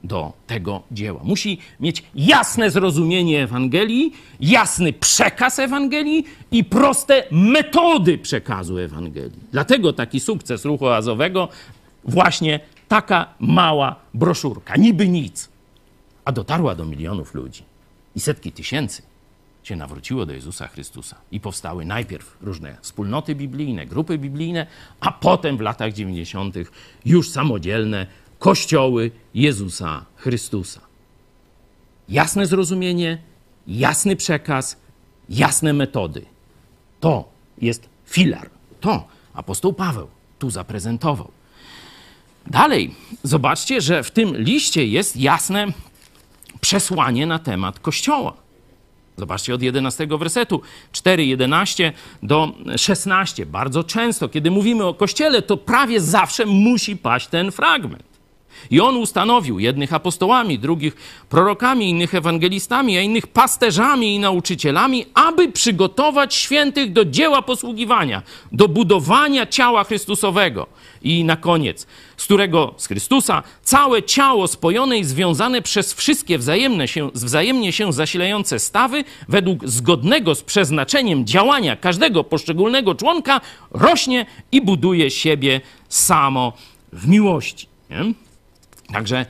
[0.04, 1.22] do tego dzieła.
[1.24, 9.40] Musi mieć jasne zrozumienie Ewangelii, jasny przekaz Ewangelii i proste metody przekazu Ewangelii.
[9.52, 11.50] Dlatego taki sukces ruchu azowego,
[12.04, 15.50] właśnie taka mała broszurka, niby nic,
[16.26, 17.64] a dotarła do milionów ludzi
[18.16, 19.02] i setki tysięcy
[19.64, 21.16] się nawróciło do Jezusa Chrystusa.
[21.32, 24.68] I powstały najpierw różne wspólnoty biblijne, grupy biblijne,
[25.00, 26.56] a potem w latach 90.
[27.06, 28.08] już samodzielne
[28.42, 30.82] kościoły Jezusa Chrystusa.
[32.10, 33.18] Jasne zrozumienie,
[33.68, 34.78] jasny przekaz,
[35.30, 36.26] jasne metody.
[37.00, 38.50] To jest filar.
[38.80, 40.08] To apostoł Paweł
[40.40, 41.32] tu zaprezentował.
[42.48, 45.68] Dalej, zobaczcie, że w tym liście jest jasne
[46.62, 48.34] przesłanie na temat Kościoła.
[49.18, 53.46] Zobaczcie od 11 wersetu, 4, 11 do 16.
[53.46, 58.11] Bardzo często, kiedy mówimy o Kościele, to prawie zawsze musi paść ten fragment.
[58.70, 60.96] I on ustanowił jednych apostołami, drugich
[61.30, 68.22] prorokami, innych ewangelistami, a innych pasterzami i nauczycielami, aby przygotować świętych do dzieła posługiwania,
[68.52, 70.68] do budowania ciała Chrystusowego.
[71.02, 76.88] I na koniec, z którego z Chrystusa całe ciało spojone i związane przez wszystkie wzajemne
[76.88, 84.62] się, wzajemnie się zasilające stawy, według zgodnego z przeznaczeniem działania każdego poszczególnego członka, rośnie i
[84.62, 86.54] buduje siebie samo
[86.94, 87.68] w miłości.
[87.90, 88.14] Nie?
[88.94, 89.26] Także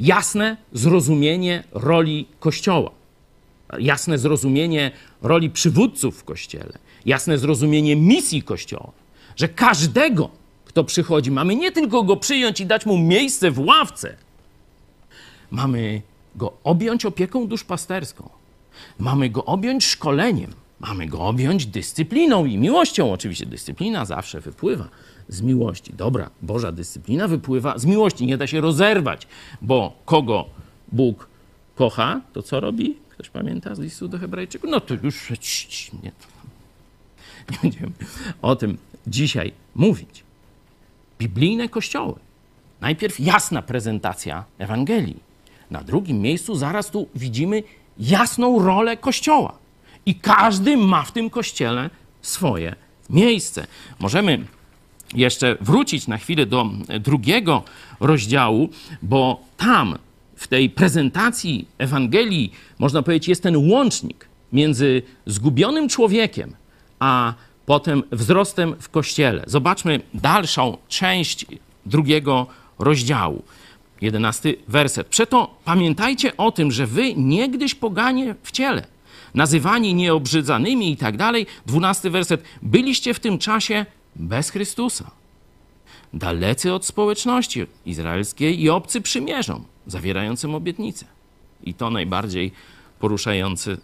[0.00, 2.90] jasne zrozumienie roli Kościoła,
[3.78, 4.90] jasne zrozumienie
[5.22, 8.92] roli przywódców w Kościele, jasne zrozumienie misji Kościoła,
[9.36, 10.30] że każdego,
[10.64, 14.16] kto przychodzi, mamy nie tylko go przyjąć i dać mu miejsce w ławce,
[15.50, 16.02] mamy
[16.36, 18.30] go objąć opieką duszpasterską,
[18.98, 23.12] mamy go objąć szkoleniem, mamy go objąć dyscypliną i miłością.
[23.12, 24.88] Oczywiście dyscyplina zawsze wypływa
[25.30, 25.92] z miłości.
[25.96, 28.26] Dobra, Boża dyscyplina wypływa z miłości.
[28.26, 29.26] Nie da się rozerwać,
[29.62, 30.44] bo kogo
[30.92, 31.28] Bóg
[31.74, 32.96] kocha, to co robi?
[33.08, 34.70] Ktoś pamięta z listu do Hebrajczyków?
[34.70, 35.30] No to już
[36.02, 36.12] nie,
[37.50, 37.92] nie będziemy
[38.42, 40.24] o tym dzisiaj mówić.
[41.18, 42.14] Biblijne kościoły.
[42.80, 45.20] Najpierw jasna prezentacja Ewangelii.
[45.70, 47.62] Na drugim miejscu zaraz tu widzimy
[47.98, 49.58] jasną rolę Kościoła.
[50.06, 51.90] I każdy ma w tym Kościele
[52.22, 52.74] swoje
[53.10, 53.66] miejsce.
[53.98, 54.44] Możemy
[55.14, 56.66] jeszcze wrócić na chwilę do
[57.00, 57.62] drugiego
[58.00, 58.68] rozdziału,
[59.02, 59.98] bo tam
[60.36, 66.54] w tej prezentacji Ewangelii, można powiedzieć, jest ten łącznik między zgubionym człowiekiem,
[66.98, 67.34] a
[67.66, 69.44] potem wzrostem w kościele.
[69.46, 71.46] Zobaczmy dalszą część
[71.86, 72.46] drugiego
[72.78, 73.42] rozdziału.
[74.00, 75.06] Jedenasty werset.
[75.06, 78.86] Przeto pamiętajcie o tym, że wy niegdyś poganie w ciele,
[79.34, 81.46] nazywani nieobrzydzanymi i tak dalej.
[81.66, 82.42] Dwunasty werset.
[82.62, 83.86] Byliście w tym czasie
[84.20, 85.10] bez Chrystusa.
[86.14, 91.06] Dalecy od społeczności izraelskiej i obcy przymierzom, zawierającym obietnicę.
[91.64, 92.52] I to najbardziej
[92.98, 93.76] poruszające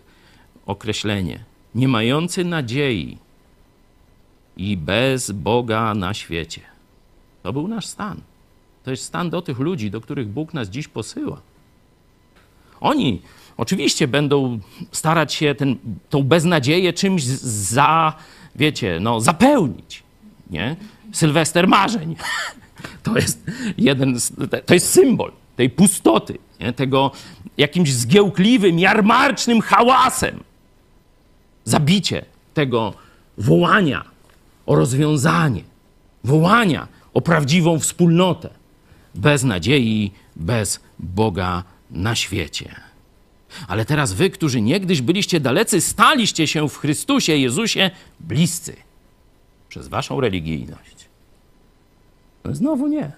[0.66, 1.44] określenie.
[1.74, 3.18] Nie mający nadziei
[4.56, 6.60] i bez Boga na świecie.
[7.42, 8.20] To był nasz stan.
[8.84, 11.40] To jest stan do tych ludzi, do których Bóg nas dziś posyła.
[12.80, 13.22] Oni
[13.56, 14.58] oczywiście będą
[14.92, 15.76] starać się ten,
[16.10, 18.12] tą beznadzieję czymś za,
[18.56, 20.05] wiecie, no, zapełnić.
[20.50, 20.76] Nie?
[21.12, 22.16] Sylwester marzeń.
[23.02, 24.18] To jest jeden,
[24.66, 26.72] to jest symbol tej pustoty, nie?
[26.72, 27.12] tego
[27.56, 30.42] jakimś zgiełkliwym, jarmarcznym hałasem.
[31.64, 32.24] Zabicie
[32.54, 32.94] tego
[33.38, 34.04] wołania
[34.66, 35.62] o rozwiązanie,
[36.24, 38.50] wołania o prawdziwą wspólnotę,
[39.14, 42.74] bez nadziei, bez Boga na świecie.
[43.68, 47.90] Ale teraz wy, którzy niegdyś byliście dalecy, staliście się w Chrystusie Jezusie
[48.20, 48.85] bliscy
[49.76, 51.08] przez waszą religijność.
[52.44, 53.12] No znowu nie.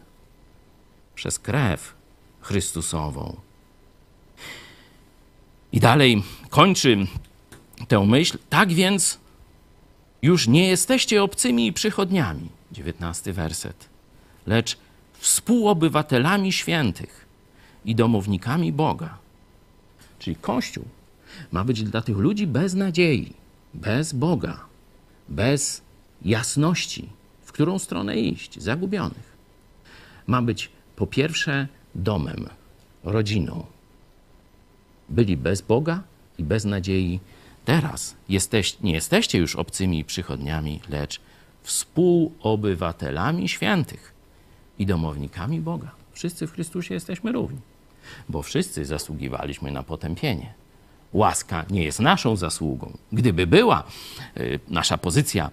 [1.14, 1.94] Przez krew
[2.40, 3.36] Chrystusową.
[5.72, 7.06] I dalej kończy
[7.88, 8.38] tę myśl.
[8.50, 9.18] Tak więc
[10.22, 12.48] już nie jesteście obcymi i przychodniami.
[12.72, 13.88] Dziewiętnasty werset.
[14.46, 14.78] Lecz
[15.18, 17.26] współobywatelami świętych
[17.84, 19.18] i domownikami Boga.
[20.18, 20.84] Czyli Kościół
[21.52, 23.32] ma być dla tych ludzi bez nadziei,
[23.74, 24.60] bez Boga,
[25.28, 25.87] bez
[26.22, 27.08] jasności,
[27.42, 29.36] w którą stronę iść, zagubionych.
[30.26, 32.48] Ma być po pierwsze domem,
[33.04, 33.66] rodziną.
[35.08, 36.02] Byli bez Boga
[36.38, 37.20] i bez nadziei.
[37.64, 41.20] Teraz jesteś, nie jesteście już obcymi przychodniami, lecz
[41.62, 44.14] współobywatelami świętych
[44.78, 45.90] i domownikami Boga.
[46.12, 47.60] Wszyscy w Chrystusie jesteśmy równi,
[48.28, 50.54] bo wszyscy zasługiwaliśmy na potępienie.
[51.12, 52.96] Łaska nie jest naszą zasługą.
[53.12, 53.84] Gdyby była
[54.36, 55.50] y, nasza pozycja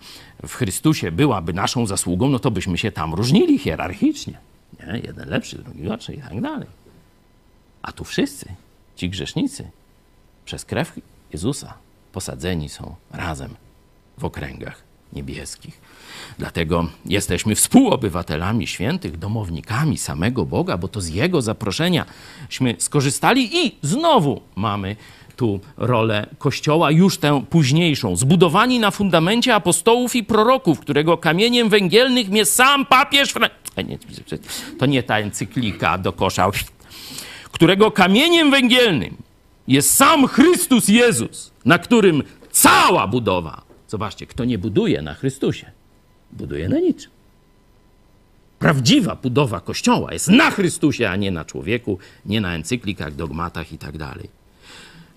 [0.47, 4.37] w Chrystusie, byłaby naszą zasługą, no to byśmy się tam różnili hierarchicznie.
[4.79, 4.99] Nie?
[4.99, 6.67] Jeden lepszy, drugi gorszy i tak dalej.
[7.81, 8.55] A tu wszyscy,
[8.95, 9.69] ci grzesznicy,
[10.45, 10.99] przez krew
[11.33, 11.73] Jezusa
[12.11, 13.55] posadzeni są razem
[14.17, 14.83] w okręgach
[15.13, 15.81] niebieskich.
[16.37, 24.41] Dlatego jesteśmy współobywatelami świętych, domownikami samego Boga, bo to z Jego zaproszenjaśmy skorzystali i znowu
[24.55, 24.95] mamy
[25.35, 28.15] tu rolę Kościoła, już tę późniejszą.
[28.15, 33.33] Zbudowani na fundamencie apostołów i proroków, którego kamieniem węgielnych jest sam papież.
[34.79, 36.51] To nie ta encyklika do kosza.
[37.51, 39.17] Którego kamieniem węgielnym
[39.67, 43.61] jest sam Chrystus Jezus, na którym cała budowa.
[43.87, 45.71] Zobaczcie, kto nie buduje na Chrystusie,
[46.31, 47.11] buduje na niczym.
[48.59, 53.77] Prawdziwa budowa Kościoła jest na Chrystusie, a nie na człowieku, nie na encyklikach, dogmatach i
[53.77, 54.29] tak dalej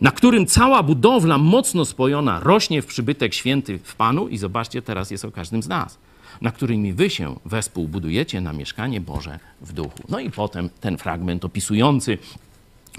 [0.01, 5.11] na którym cała budowla mocno spojona rośnie w przybytek święty w Panu i zobaczcie, teraz
[5.11, 5.99] jest o każdym z nas,
[6.41, 9.99] na którymi wy się wespół budujecie na mieszkanie Boże w duchu.
[10.09, 12.19] No i potem ten fragment opisujący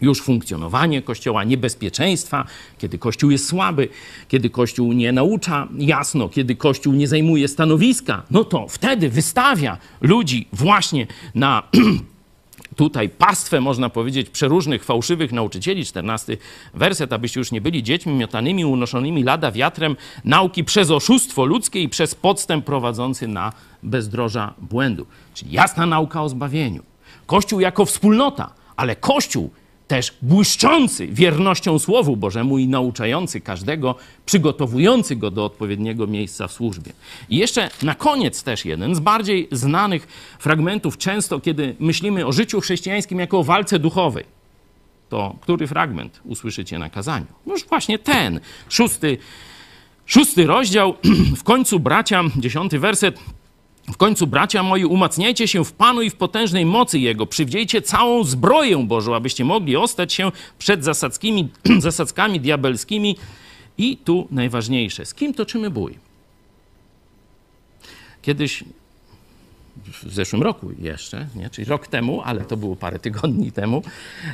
[0.02, 2.46] już funkcjonowanie Kościoła, niebezpieczeństwa,
[2.78, 3.88] kiedy Kościół jest słaby,
[4.28, 10.48] kiedy Kościół nie naucza jasno, kiedy Kościół nie zajmuje stanowiska, no to wtedy wystawia ludzi
[10.54, 11.64] właśnie na
[12.80, 16.38] tutaj pastwę, można powiedzieć, przeróżnych fałszywych nauczycieli, 14
[16.74, 21.90] werset, abyście już nie byli dziećmi miotanymi, unoszonymi lada wiatrem nauki przez oszustwo ludzkie i
[21.90, 23.54] przez podstęp prowadzący na
[23.84, 25.06] bezdroża błędu.
[25.34, 26.84] Czyli jasna nauka o zbawieniu.
[27.26, 29.50] Kościół jako wspólnota, ale Kościół
[29.90, 36.92] też błyszczący wiernością Słowu Bożemu i nauczający każdego, przygotowujący go do odpowiedniego miejsca w służbie.
[37.30, 40.08] I jeszcze na koniec też jeden z bardziej znanych
[40.40, 44.26] fragmentów, często kiedy myślimy o życiu chrześcijańskim jako o walce duchowej.
[45.10, 47.28] To który fragment usłyszycie na kazaniu?
[47.46, 49.18] No już właśnie ten, szósty,
[50.06, 50.96] szósty rozdział,
[51.42, 53.20] w końcu bracia, dziesiąty werset,
[53.94, 57.26] w końcu, bracia moi, umacniajcie się w Panu i w potężnej mocy Jego.
[57.26, 63.16] Przywdziejcie całą zbroję Bożą, abyście mogli ostać się przed zasadzkimi, zasadzkami diabelskimi.
[63.78, 65.98] I tu najważniejsze, z kim toczymy bój?
[68.22, 68.64] Kiedyś,
[70.04, 71.50] w zeszłym roku jeszcze, nie?
[71.50, 73.84] czyli rok temu, ale to było parę tygodni temu,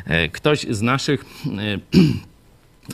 [0.05, 1.99] e, ktoś z naszych e,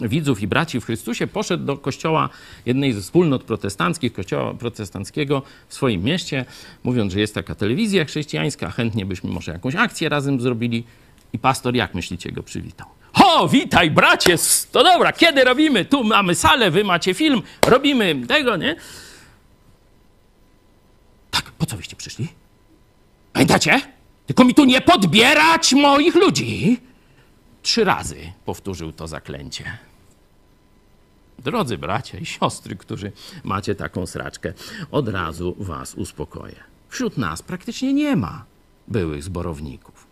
[0.02, 2.30] widzów i braci w Chrystusie, poszedł do kościoła
[2.66, 6.46] jednej ze wspólnot protestanckich, kościoła protestanckiego w swoim mieście,
[6.84, 10.84] mówiąc, że jest taka telewizja chrześcijańska, chętnie byśmy może jakąś akcję razem zrobili.
[11.34, 12.88] I pastor, jak myślicie, go przywitał?
[13.14, 14.36] O, witaj bracie,
[14.72, 15.86] to dobra, kiedy robimy?
[15.86, 18.76] Tu mamy salę, wy macie film, robimy tego, nie?
[21.32, 22.28] Tak, po co wyście przyszli?
[23.34, 23.82] Pamiętacie?
[24.28, 26.78] Tylko mi tu nie podbierać moich ludzi.
[27.62, 29.78] Trzy razy powtórzył to zaklęcie.
[31.40, 33.12] Drodzy bracia i siostry, którzy
[33.44, 34.54] macie taką sraczkę,
[34.92, 36.56] od razu was uspokoję.
[36.90, 38.46] Wśród nas praktycznie nie ma
[38.88, 40.08] byłych zborowników.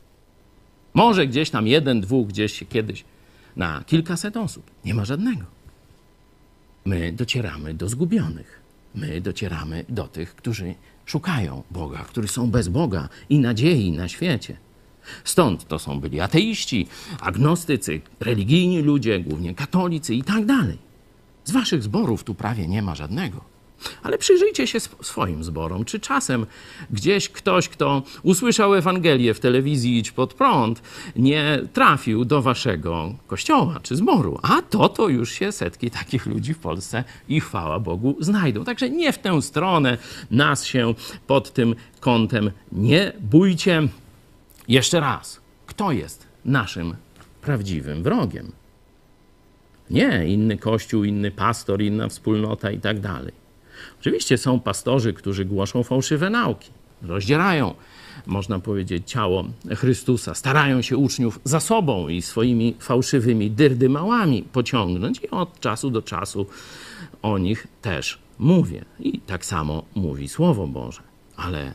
[0.93, 3.05] Może gdzieś tam jeden, dwóch, gdzieś kiedyś
[3.55, 4.71] na kilkaset osób.
[4.85, 5.45] Nie ma żadnego.
[6.85, 8.59] My docieramy do zgubionych.
[8.95, 10.75] My docieramy do tych, którzy
[11.05, 14.57] szukają Boga, którzy są bez Boga i nadziei na świecie.
[15.23, 16.87] Stąd to są byli ateiści,
[17.21, 20.77] agnostycy, religijni ludzie, głównie katolicy i tak dalej.
[21.43, 23.49] Z waszych zborów tu prawie nie ma żadnego.
[24.03, 25.85] Ale przyjrzyjcie się swoim zborom.
[25.85, 26.45] Czy czasem
[26.89, 30.81] gdzieś ktoś, kto usłyszał Ewangelię w telewizji Idź pod prąd,
[31.15, 34.39] nie trafił do waszego kościoła czy zboru?
[34.41, 38.63] A to to już się setki takich ludzi w Polsce i chwała Bogu znajdą.
[38.65, 39.97] Także nie w tę stronę
[40.31, 40.93] nas się
[41.27, 43.87] pod tym kątem nie bójcie.
[44.69, 46.95] Jeszcze raz, kto jest naszym
[47.41, 48.51] prawdziwym wrogiem?
[49.89, 53.33] Nie inny kościół, inny pastor, inna wspólnota i tak dalej.
[53.99, 56.69] Oczywiście są pastorzy, którzy głoszą fałszywe nauki,
[57.01, 57.73] rozdzierają,
[58.25, 59.45] można powiedzieć, ciało
[59.75, 66.01] Chrystusa, starają się uczniów za sobą i swoimi fałszywymi dyrdymałami pociągnąć i od czasu do
[66.01, 66.45] czasu
[67.21, 68.85] o nich też mówię.
[68.99, 71.01] I tak samo mówi Słowo Boże.
[71.35, 71.73] Ale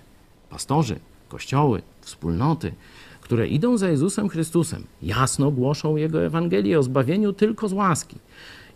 [0.51, 2.73] pastorzy, kościoły, wspólnoty,
[3.21, 8.19] które idą za Jezusem Chrystusem, jasno głoszą Jego Ewangelię o zbawieniu tylko z łaski.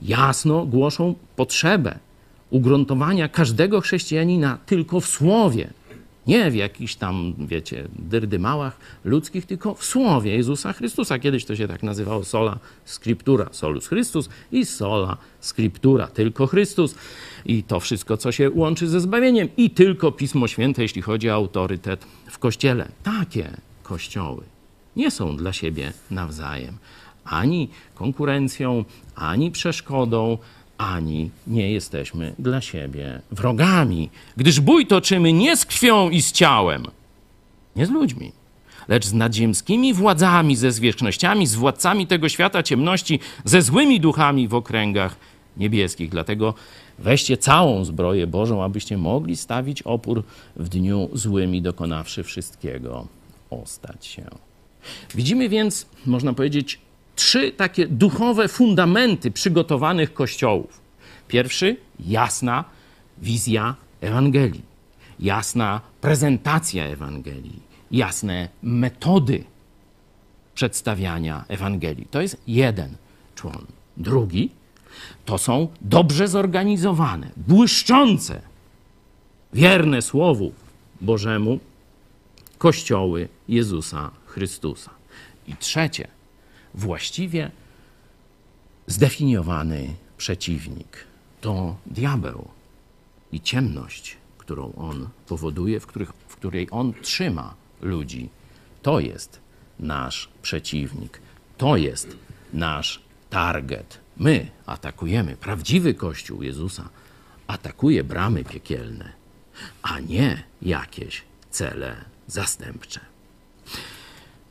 [0.03, 1.99] Jasno głoszą potrzebę
[2.51, 5.71] ugruntowania każdego chrześcijanina tylko w słowie.
[6.29, 11.19] Nie w jakichś tam, wiecie, dyrdymałach ludzkich, tylko w słowie Jezusa Chrystusa.
[11.19, 16.95] Kiedyś to się tak nazywało sola scriptura, solus Chrystus i sola scriptura, tylko Chrystus.
[17.45, 19.49] I to wszystko, co się łączy ze zbawieniem.
[19.57, 22.89] I tylko Pismo Święte, jeśli chodzi o autorytet w Kościele.
[23.03, 23.51] Takie
[23.83, 24.45] kościoły
[24.97, 26.79] nie są dla siebie nawzajem
[27.31, 30.39] ani konkurencją, ani przeszkodą,
[30.79, 36.87] ani nie jesteśmy dla siebie wrogami, gdyż bój toczymy nie z krwią i z ciałem,
[37.77, 38.33] nie z ludźmi,
[38.89, 44.55] lecz z nadziemskimi władzami, ze zwierzchnościami, z władcami tego świata ciemności, ze złymi duchami w
[44.55, 45.17] okręgach
[45.57, 46.11] niebieskich.
[46.11, 46.55] Dlatego
[46.99, 50.23] weźcie całą zbroję Bożą, abyście mogli stawić opór
[50.57, 53.07] w dniu złym i dokonawszy wszystkiego,
[53.51, 54.25] ostać się.
[55.15, 56.79] Widzimy więc, można powiedzieć,
[57.19, 60.81] trzy takie duchowe fundamenty przygotowanych kościołów.
[61.29, 62.65] Pierwszy jasna
[63.19, 64.63] wizja Ewangelii,
[65.21, 67.61] jasna prezentacja Ewangelii,
[67.91, 69.45] jasne metody
[70.55, 72.07] przedstawiania Ewangelii.
[72.11, 72.97] To jest jeden
[73.35, 73.67] człon.
[73.97, 74.51] Drugi
[75.25, 78.41] to są dobrze zorganizowane, błyszczące,
[79.53, 80.53] wierne Słowu
[81.01, 81.59] Bożemu
[82.59, 84.91] kościoły Jezusa Chrystusa.
[85.49, 86.18] I trzecie
[86.75, 87.51] właściwie
[88.87, 91.05] zdefiniowany przeciwnik.
[91.41, 92.49] To diabeł
[93.33, 98.29] i ciemność, którą on powoduje, w, których, w której on trzyma ludzi.
[98.83, 99.41] To jest
[99.81, 101.21] nasz przeciwnik.
[101.59, 102.17] To jest
[102.53, 104.01] nasz target.
[104.17, 106.89] My atakujemy prawdziwy Kościół Jezusa,
[107.47, 109.13] atakuje bramy piekielne,
[109.83, 113.01] a nie jakieś cele zastępcze.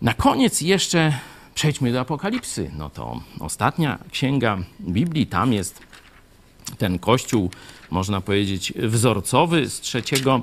[0.01, 1.19] Na koniec jeszcze
[1.57, 2.71] Przejdźmy do Apokalipsy.
[2.77, 5.79] No to ostatnia księga Biblii, tam jest
[6.77, 7.51] ten kościół,
[7.91, 10.41] można powiedzieć, wzorcowy z trzeciego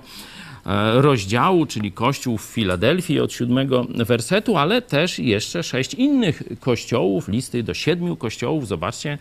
[0.66, 7.28] e, rozdziału, czyli kościół w Filadelfii od siódmego wersetu, ale też jeszcze sześć innych kościołów,
[7.28, 8.68] listy do siedmiu kościołów.
[8.68, 9.18] Zobaczcie,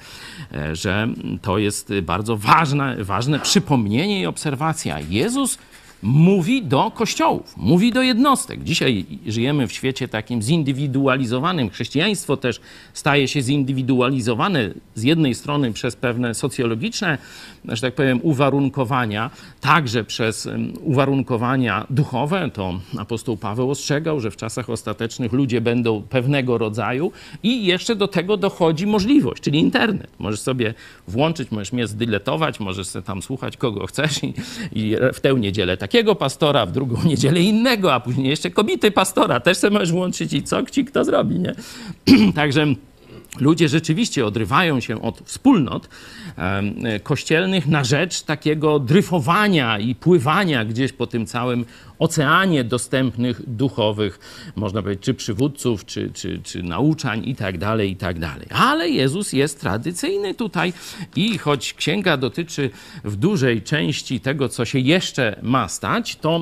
[0.52, 1.08] e, że
[1.42, 5.00] to jest bardzo ważne, ważne przypomnienie i obserwacja.
[5.00, 5.58] Jezus
[6.04, 8.64] mówi do kościołów, mówi do jednostek.
[8.64, 11.70] Dzisiaj żyjemy w świecie takim zindywidualizowanym.
[11.70, 12.62] Chrześcijaństwo też
[12.94, 17.18] staje się zindywidualizowane z jednej strony przez pewne socjologiczne,
[17.66, 19.30] że tak powiem, uwarunkowania,
[19.62, 20.50] także przez
[20.82, 22.50] uwarunkowania duchowe.
[22.54, 27.12] To apostoł Paweł ostrzegał, że w czasach ostatecznych ludzie będą pewnego rodzaju
[27.44, 30.08] i jeszcze do tego dochodzi możliwość, czyli internet.
[30.20, 30.74] Możesz sobie
[31.08, 34.34] włączyć, możesz mnie zdyletować, możesz sobie tam słuchać kogo chcesz i,
[34.72, 38.92] i w tę niedzielę tak takiego pastora, w drugą niedzielę innego, a później jeszcze kobiety
[38.92, 39.40] pastora.
[39.40, 41.56] Też sobie możesz włączyć i co ci kto zrobi, nie?
[42.36, 42.66] Także
[43.40, 45.90] ludzie rzeczywiście odrywają się od wspólnot
[47.04, 51.66] kościelnych na rzecz takiego dryfowania i pływania gdzieś po tym całym
[52.00, 54.20] oceanie dostępnych duchowych,
[54.56, 58.14] można powiedzieć, czy przywódców, czy, czy, czy nauczań i tak dalej, i tak.
[58.50, 60.74] Ale Jezus jest tradycyjny tutaj
[61.16, 62.70] i choć księga dotyczy
[63.04, 66.42] w dużej części tego, co się jeszcze ma stać, to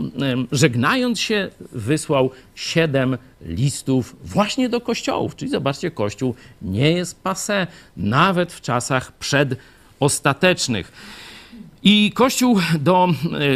[0.51, 5.35] żegnając się wysłał siedem listów właśnie do kościołów.
[5.35, 9.55] Czyli zobaczcie, kościół nie jest pase nawet w czasach przed
[9.99, 10.91] ostatecznych.
[11.83, 13.07] I Kościół do,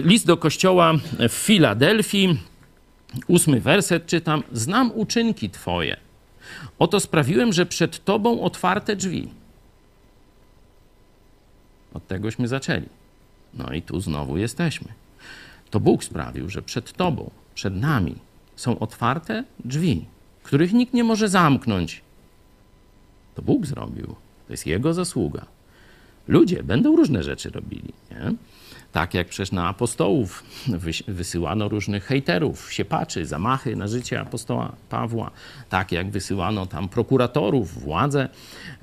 [0.04, 0.94] list do Kościoła
[1.30, 2.40] w Filadelfii,
[3.28, 5.98] ósmy werset czytam: Znam uczynki Twoje.
[6.80, 9.30] Oto sprawiłem, że przed Tobą otwarte drzwi.
[11.94, 12.86] Od tegośmy zaczęli.
[13.54, 14.88] No i tu znowu jesteśmy.
[15.70, 18.16] To Bóg sprawił, że przed Tobą, przed nami
[18.56, 20.06] są otwarte drzwi,
[20.44, 22.02] których nikt nie może zamknąć.
[23.36, 24.16] To Bóg zrobił.
[24.48, 25.46] To jest Jego zasługa.
[26.28, 27.94] Ludzie będą różne rzeczy robili.
[28.12, 28.34] Nie?
[28.92, 30.44] Tak jak przecież na apostołów
[31.08, 35.32] wysyłano różnych hejterów, siepaczy, zamachy na życie apostoła Pawła.
[35.70, 38.30] Tak jak wysyłano tam prokuratorów, władzę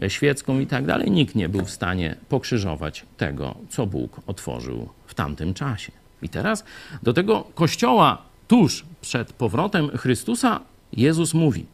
[0.08, 1.10] świecką i tak dalej.
[1.10, 5.92] Nikt nie był w stanie pokrzyżować tego, co Bóg otworzył w tamtym czasie.
[6.22, 6.64] I teraz
[7.02, 10.60] do tego kościoła tuż przed powrotem Chrystusa
[10.92, 11.66] Jezus mówi: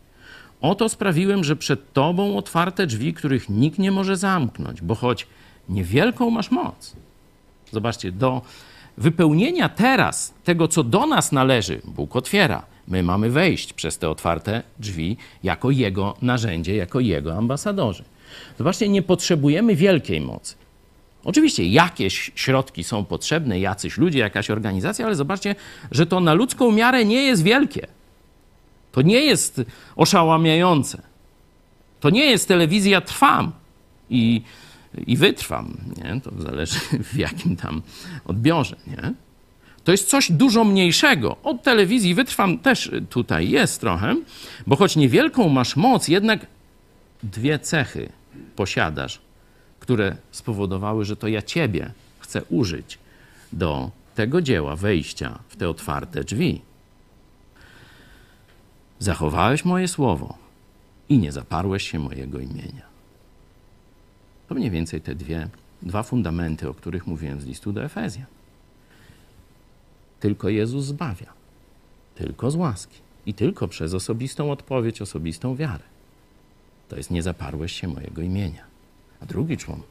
[0.61, 5.27] Oto sprawiłem, że przed Tobą otwarte drzwi, których nikt nie może zamknąć, bo choć
[5.69, 6.97] niewielką masz moc.
[7.73, 8.43] Zobaczcie, do
[8.99, 12.62] wypełnienia teraz tego, co do nas należy, Bóg otwiera.
[12.89, 18.05] My mamy wejść przez te otwarte drzwi jako Jego narzędzie, jako Jego ambasadorzy.
[18.59, 20.55] Zobaczcie, nie potrzebujemy wielkiej mocy.
[21.25, 25.55] Oczywiście jakieś środki są potrzebne, jacyś ludzie, jakaś organizacja, ale zobaczcie,
[25.91, 27.87] że to na ludzką miarę nie jest wielkie.
[28.93, 29.61] To nie jest
[29.97, 31.03] oszałamiające.
[32.01, 33.53] To nie jest telewizja Trwam
[34.11, 34.43] i,
[35.07, 35.76] i wytrwam.
[35.97, 36.20] Nie?
[36.20, 36.78] To zależy
[37.12, 37.82] w jakim tam
[38.24, 38.76] odbiorze.
[38.86, 39.12] Nie?
[39.84, 41.36] To jest coś dużo mniejszego.
[41.43, 44.16] Od telewizji wytrwam też tutaj jest trochę,
[44.66, 46.47] bo choć niewielką masz moc, jednak
[47.22, 48.09] dwie cechy
[48.57, 49.20] posiadasz
[49.89, 52.99] które spowodowały, że to ja Ciebie chcę użyć
[53.53, 56.61] do tego dzieła wejścia w te otwarte drzwi.
[58.99, 60.39] Zachowałeś moje słowo
[61.09, 62.88] i nie zaparłeś się mojego imienia.
[64.49, 65.49] To mniej więcej te dwie,
[65.83, 68.27] dwa fundamenty, o których mówiłem z listu do Efezja.
[70.21, 71.33] Tylko Jezus zbawia,
[72.15, 75.85] tylko z łaski i tylko przez osobistą odpowiedź, osobistą wiarę.
[76.89, 78.65] To jest nie zaparłeś się mojego imienia.
[79.21, 79.83] A drugi człon,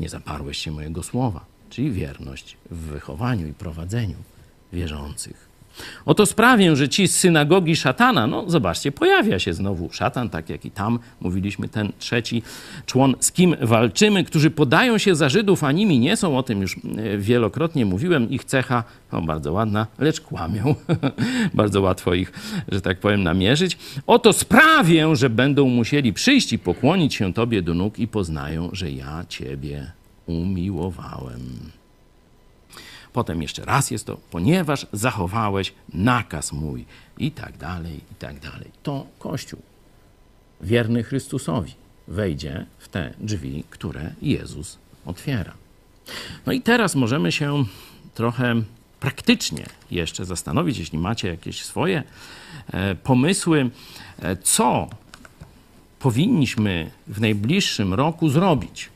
[0.00, 4.16] nie zaparłeś się mojego słowa, czyli wierność w wychowaniu i prowadzeniu
[4.72, 5.45] wierzących.
[6.06, 10.64] Oto sprawię, że ci z synagogi szatana, no zobaczcie, pojawia się znowu szatan, tak jak
[10.64, 12.42] i tam mówiliśmy, ten trzeci
[12.86, 16.62] człon, z kim walczymy, którzy podają się za Żydów, a nimi nie są, o tym
[16.62, 20.74] już e, wielokrotnie mówiłem, ich cecha, no bardzo ładna, lecz kłamią.
[21.54, 22.32] bardzo łatwo ich,
[22.68, 23.78] że tak powiem, namierzyć.
[24.06, 28.90] Oto sprawię, że będą musieli przyjść i pokłonić się Tobie do nóg i poznają, że
[28.90, 29.92] ja Ciebie
[30.26, 31.75] umiłowałem.
[33.16, 36.84] Potem jeszcze raz jest to, ponieważ zachowałeś nakaz mój
[37.18, 38.70] i tak dalej, i tak dalej.
[38.82, 39.60] To Kościół
[40.60, 41.74] wierny Chrystusowi
[42.08, 45.52] wejdzie w te drzwi, które Jezus otwiera.
[46.46, 47.64] No i teraz możemy się
[48.14, 48.62] trochę
[49.00, 52.02] praktycznie jeszcze zastanowić, jeśli macie jakieś swoje
[52.72, 53.70] e, pomysły,
[54.18, 54.88] e, co
[55.98, 58.88] powinniśmy w najbliższym roku zrobić,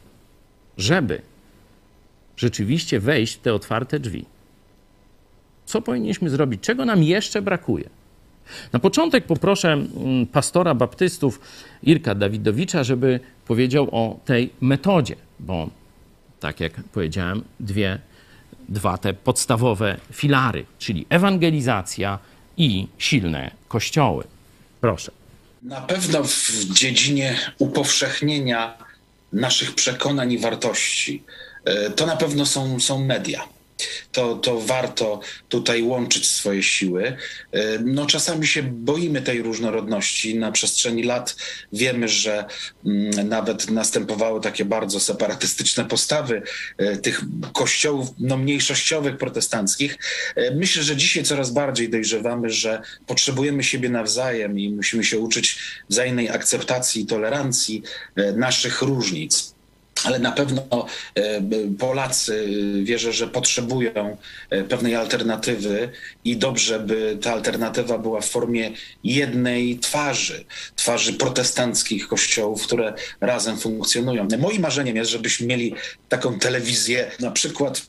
[0.78, 1.29] żeby
[2.41, 4.24] rzeczywiście wejść w te otwarte drzwi.
[5.66, 6.61] Co powinniśmy zrobić?
[6.61, 7.84] Czego nam jeszcze brakuje?
[8.72, 11.41] Na początek poproszę mm, pastora baptystów
[11.82, 15.70] Irka Dawidowicza, żeby powiedział o tej metodzie, bo
[16.41, 17.99] tak jak powiedziałem, dwie,
[18.68, 22.18] dwa te podstawowe filary, czyli ewangelizacja
[22.57, 24.24] i silne kościoły.
[24.80, 25.12] Proszę.
[25.62, 28.78] Na pewno w dziedzinie upowszechnienia
[29.32, 31.22] naszych przekonań i wartości
[31.96, 33.48] to na pewno są, są media.
[34.12, 37.16] To, to warto tutaj łączyć swoje siły.
[37.52, 40.38] E, no, czasami się boimy tej różnorodności.
[40.38, 41.36] Na przestrzeni lat
[41.72, 42.44] wiemy, że
[42.86, 46.42] mm, nawet następowały takie bardzo separatystyczne postawy
[46.78, 49.98] e, tych kościołów no, mniejszościowych, protestanckich.
[50.54, 55.58] Myślę, że dzisiaj coraz bardziej dojrzewamy, że potrzebujemy siebie nawzajem i musimy się uczyć
[55.88, 57.82] wzajemnej akceptacji i tolerancji
[58.36, 59.54] naszych różnic
[60.05, 61.40] ale na pewno e,
[61.78, 62.48] Polacy
[62.82, 64.16] wierzę, że potrzebują
[64.51, 65.92] e, pewnej alternatywy
[66.24, 68.70] i dobrze, by ta alternatywa była w formie
[69.05, 70.44] jednej twarzy,
[70.76, 74.28] twarzy protestanckich kościołów, które razem funkcjonują.
[74.38, 75.74] Moim marzeniem jest, żebyśmy mieli
[76.09, 77.82] taką telewizję, na przykład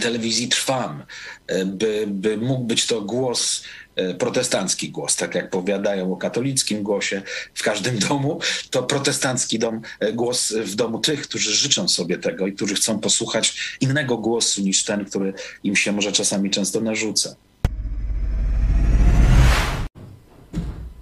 [0.00, 1.04] telewizji Trwam,
[1.46, 3.81] e, by, by mógł być to głos E,
[4.18, 7.22] protestancki głos, tak jak powiadają o katolickim głosie
[7.54, 8.40] w każdym domu,
[8.70, 12.98] to protestancki dom, e, głos w domu tych, którzy życzą sobie tego i którzy chcą
[12.98, 15.34] posłuchać innego głosu niż ten, który
[15.64, 17.36] im się może czasami często narzuca.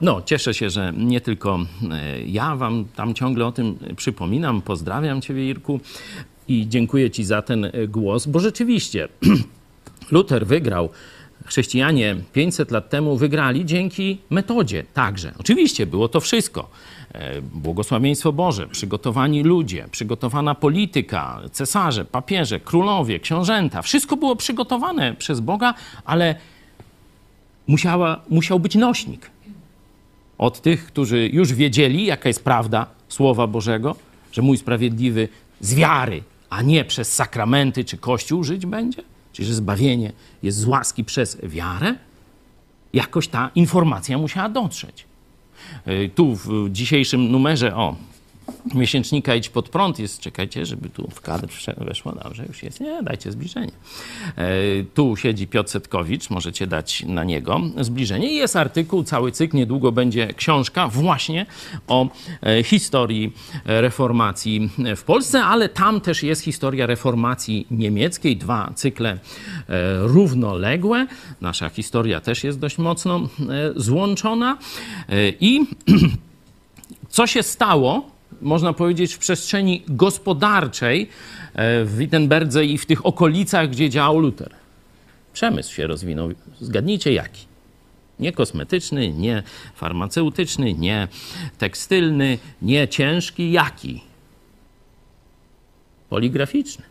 [0.01, 1.59] No, cieszę się, że nie tylko
[1.91, 4.63] e, ja wam tam ciągle o tym przypominam.
[4.63, 5.81] Pozdrawiam Ciebie, Irku.
[6.49, 9.09] i dziękuję Ci za ten e, głos, bo rzeczywiście
[10.11, 10.89] Luter wygrał.
[11.51, 15.33] Chrześcijanie 500 lat temu wygrali dzięki metodzie także.
[15.39, 16.71] Oczywiście było to wszystko.
[17.13, 23.83] E, błogosławieństwo Boże, przygotowani ludzie, przygotowana polityka, cesarze, papieże, królowie, książęta.
[23.83, 25.75] Wszystko było przygotowane przez Boga,
[26.05, 26.35] ale
[27.67, 29.31] musiała, musiał być nośnik.
[30.39, 33.97] Od tych, którzy już wiedzieli, jaka jest prawda Słowa Bożego,
[34.33, 35.29] że mój sprawiedliwy
[35.61, 39.03] z wiary, a nie przez sakramenty czy Kościół żyć będzie,
[39.41, 40.13] czyli że zbawienie
[40.43, 41.95] jest z łaski przez wiarę,
[42.93, 45.05] jakoś ta informacja musiała dotrzeć.
[45.85, 47.97] E, tu w dzisiejszym numerze, o,
[48.75, 53.03] miesięcznika Idź pod prąd jest, czekajcie, żeby tu w kadr weszło, dobrze, już jest, nie,
[53.03, 53.73] dajcie zbliżenie.
[54.37, 54.49] E,
[54.95, 58.33] tu siedzi Piotr Setkowicz, możecie dać na niego zbliżenie.
[58.33, 61.47] I jest artykuł, cały cykl, niedługo będzie książka właśnie
[61.89, 62.09] o
[62.43, 63.33] e, historii
[63.65, 69.19] reformacji w Polsce, ale tam też jest historia reformacji niemieckiej, dwa cykle e,
[69.99, 71.07] równoległe.
[71.41, 73.29] Nasza historia też jest dość mocno
[73.77, 74.59] złączona.
[75.41, 75.61] I
[77.09, 81.09] co się stało można powiedzieć, w przestrzeni gospodarczej
[81.55, 84.51] e, w Wittenberdze i w tych okolicach, gdzie działał Luter.
[85.33, 86.31] Przemysł się rozwinął.
[86.61, 87.47] Zgadnijcie jaki?
[88.19, 89.43] Nie kosmetyczny, nie
[89.75, 91.09] farmaceutyczny, nie
[91.59, 93.53] tekstylny, nie ciężki.
[93.53, 94.01] Jaki?
[96.09, 96.85] Poligraficzny.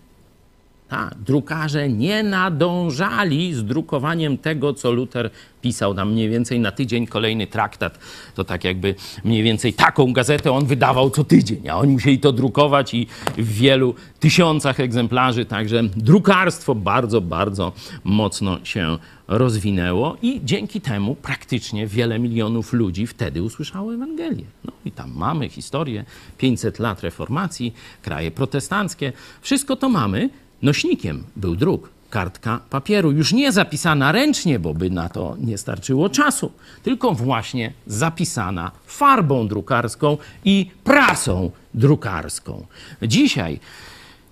[0.90, 5.30] Tak, drukarze nie nadążali z drukowaniem tego, co Luther
[5.62, 8.00] pisał tam mniej więcej na tydzień kolejny traktat.
[8.36, 12.32] To tak jakby mniej więcej taką gazetę on wydawał co tydzień, a oni musieli to
[12.32, 15.46] drukować i w wielu tysiącach egzemplarzy.
[15.46, 17.72] Także drukarstwo bardzo, bardzo
[18.04, 24.46] mocno się rozwinęło i dzięki temu praktycznie wiele milionów ludzi wtedy usłyszało Ewangelię.
[24.66, 26.06] No i tam mamy historię,
[26.38, 30.30] 500 lat reformacji, kraje protestanckie, wszystko to mamy.
[30.62, 36.10] Nośnikiem był druk, kartka papieru, już nie zapisana ręcznie, bo by na to nie starczyło
[36.10, 36.52] czasu,
[36.84, 42.66] tylko właśnie zapisana farbą drukarską i prasą drukarską.
[43.02, 43.60] Dzisiaj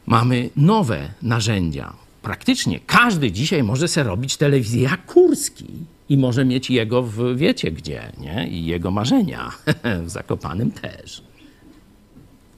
[0.05, 1.93] mamy nowe narzędzia.
[2.21, 5.67] Praktycznie każdy dzisiaj może sobie robić telewizję jak Kurski
[6.09, 8.47] i może mieć jego w wiecie gdzie, nie?
[8.47, 9.51] I jego marzenia
[10.05, 11.23] w Zakopanym też.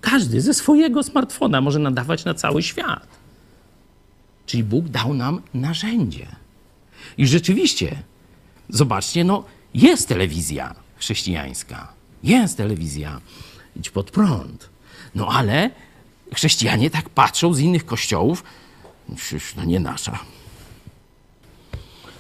[0.02, 3.19] Każdy ze swojego smartfona może nadawać na cały świat.
[4.50, 6.28] Czyli Bóg dał nam narzędzie.
[7.18, 8.04] I rzeczywiście,
[8.70, 9.44] zobaczcie, no
[9.74, 11.94] jest telewizja chrześcijańska,
[12.24, 13.22] jest telewizja,
[13.76, 14.70] idź pod prąd.
[15.16, 15.70] No ale
[16.34, 18.44] chrześcijanie tak patrzą z innych kościołów,
[19.58, 20.20] no nie nasza.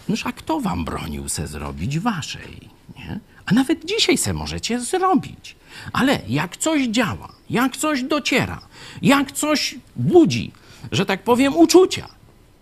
[0.09, 2.69] Noż a kto wam bronił se zrobić waszej?
[2.97, 3.19] Nie?
[3.45, 5.55] A nawet dzisiaj se możecie zrobić.
[5.93, 8.61] Ale jak coś działa, jak coś dociera,
[9.01, 10.51] jak coś budzi,
[10.91, 12.18] że tak powiem, uczucia,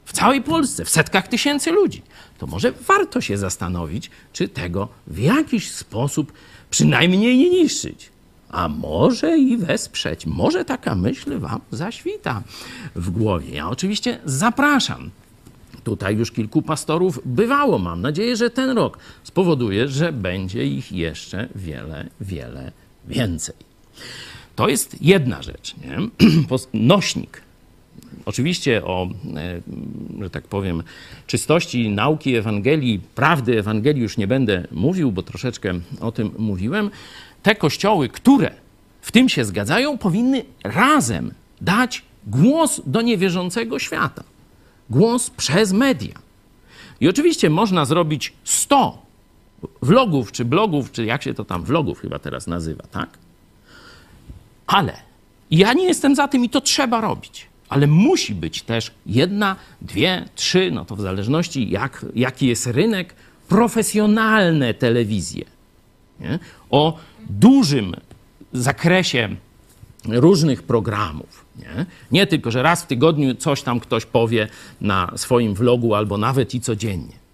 [0.07, 2.01] w całej Polsce, w setkach tysięcy ludzi,
[2.37, 6.33] to może warto się zastanowić, czy tego w jakiś sposób
[6.69, 8.09] przynajmniej nie niszczyć.
[8.49, 10.25] A może i wesprzeć.
[10.25, 12.43] Może taka myśl wam zaświta
[12.95, 13.55] w głowie.
[13.55, 15.09] Ja oczywiście zapraszam.
[15.83, 17.79] Tutaj już kilku pastorów bywało.
[17.79, 22.71] Mam nadzieję, że ten rok spowoduje, że będzie ich jeszcze wiele, wiele
[23.07, 23.55] więcej.
[24.55, 25.75] To jest jedna rzecz.
[25.77, 25.97] Nie?
[26.73, 27.46] Nośnik
[28.25, 29.61] Oczywiście o, e,
[30.21, 30.83] że tak powiem,
[31.27, 36.89] czystości nauki Ewangelii, prawdy Ewangelii już nie będę mówił, bo troszeczkę o tym mówiłem.
[37.43, 38.51] Te kościoły, które
[39.01, 44.23] w tym się zgadzają, powinny razem dać głos do niewierzącego świata.
[44.89, 46.13] Głos przez media.
[46.99, 49.01] I oczywiście można zrobić 100
[49.81, 53.09] vlogów, czy blogów, czy jak się to tam, vlogów chyba teraz nazywa, tak?
[54.67, 54.93] Ale
[55.51, 60.25] ja nie jestem za tym i to trzeba robić ale musi być też jedna, dwie,
[60.35, 63.15] trzy, no to w zależności jak, jaki jest rynek,
[63.47, 65.45] profesjonalne telewizje
[66.19, 66.39] nie?
[66.69, 66.97] o
[67.29, 67.95] dużym
[68.53, 69.35] zakresie
[70.05, 71.45] różnych programów.
[71.57, 71.85] Nie?
[72.11, 74.47] nie tylko, że raz w tygodniu coś tam ktoś powie
[74.81, 77.26] na swoim vlogu albo nawet i codziennie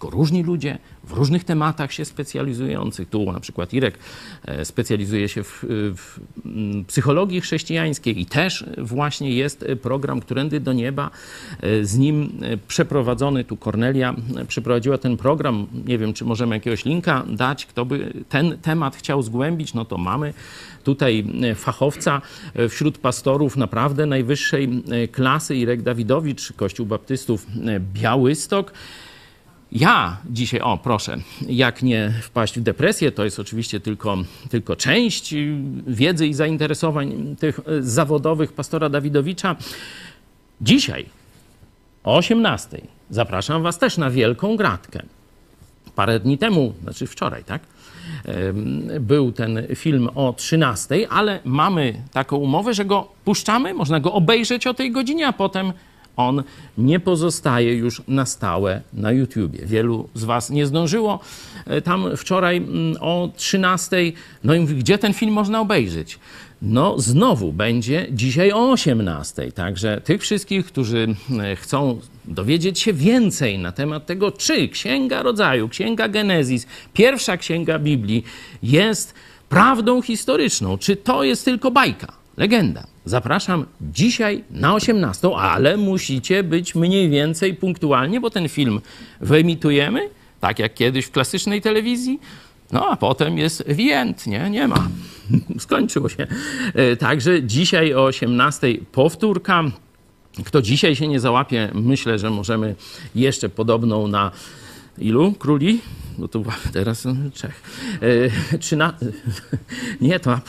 [0.00, 3.08] tylko różni ludzie w różnych tematach się specjalizujących.
[3.08, 3.98] Tu na przykład Irek
[4.44, 5.64] e, specjalizuje się w,
[5.96, 11.10] w mm, psychologii chrześcijańskiej i też właśnie jest program Którędy do Nieba.
[11.60, 14.14] E, z nim e, przeprowadzony, tu Kornelia
[14.48, 15.66] przeprowadziła ten program.
[15.86, 19.98] Nie wiem, czy możemy jakiegoś linka dać, kto by ten temat chciał zgłębić, no to
[19.98, 20.34] mamy
[20.84, 21.24] tutaj
[21.54, 22.22] fachowca
[22.68, 24.82] wśród pastorów naprawdę najwyższej
[25.12, 27.46] klasy, Irek Dawidowicz, Kościół Baptystów
[27.94, 28.72] Białystok.
[29.72, 31.16] Ja dzisiaj, o proszę,
[31.48, 34.18] jak nie wpaść w depresję, to jest oczywiście tylko,
[34.50, 35.34] tylko część
[35.86, 39.56] wiedzy i zainteresowań tych e, zawodowych pastora Dawidowicza.
[40.60, 41.06] Dzisiaj
[42.04, 45.02] o 18 zapraszam Was też na wielką gratkę.
[45.94, 47.62] Parę dni temu, znaczy wczoraj, tak?
[49.00, 54.66] Był ten film o 13, ale mamy taką umowę, że go puszczamy, można go obejrzeć
[54.66, 55.72] o tej godzinie, a potem
[56.28, 56.42] on
[56.78, 59.66] nie pozostaje już na stałe na YouTubie.
[59.66, 61.20] Wielu z Was nie zdążyło
[61.66, 63.96] e, tam wczoraj mm, o 13.
[64.44, 66.18] No i gdzie ten film można obejrzeć?
[66.62, 69.52] No, znowu będzie dzisiaj o 18.
[69.52, 75.68] Także tych wszystkich, którzy e, chcą dowiedzieć się więcej na temat tego, czy Księga Rodzaju,
[75.68, 78.24] Księga Genezis, pierwsza księga Biblii
[78.62, 79.14] jest
[79.48, 82.86] prawdą historyczną, czy to jest tylko bajka, legenda.
[83.04, 88.80] Zapraszam dzisiaj na 18, ale musicie być mniej więcej punktualnie, bo ten film
[89.20, 90.08] wyemitujemy,
[90.40, 92.20] tak jak kiedyś w klasycznej telewizji,
[92.72, 94.50] no a potem jest wiend, nie?
[94.50, 94.88] Nie ma.
[95.58, 96.26] Skończyło się.
[96.74, 99.64] E, także dzisiaj o 18 powtórka.
[100.44, 102.74] Kto dzisiaj się nie załapie, myślę, że możemy
[103.14, 104.30] jeszcze podobną na
[104.98, 105.80] ilu króli?
[106.18, 106.42] No to
[106.72, 107.62] teraz trzech.
[108.52, 108.94] E, trzyna...
[110.00, 110.40] Nie, to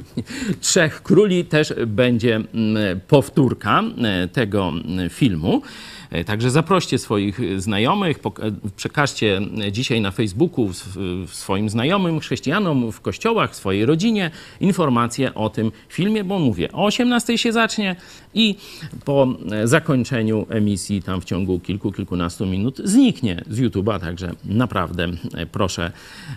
[0.60, 5.62] trzech króli też będzie mm, powtórka e, tego mm, filmu.
[6.14, 8.18] E, także zaproście swoich znajomych,
[8.76, 9.40] przekażcie
[9.72, 10.70] dzisiaj na Facebooku
[11.26, 17.38] swoim znajomym, chrześcijanom w kościołach, swojej rodzinie informacje o tym filmie, bo mówię, o 18
[17.38, 17.96] się zacznie
[18.34, 18.56] i
[19.04, 19.28] po
[19.64, 25.04] zakończeniu emisji tam w ciągu kilku, kilkunastu minut zniknie z YouTube'a, także naprawdę
[25.34, 25.92] e, proszę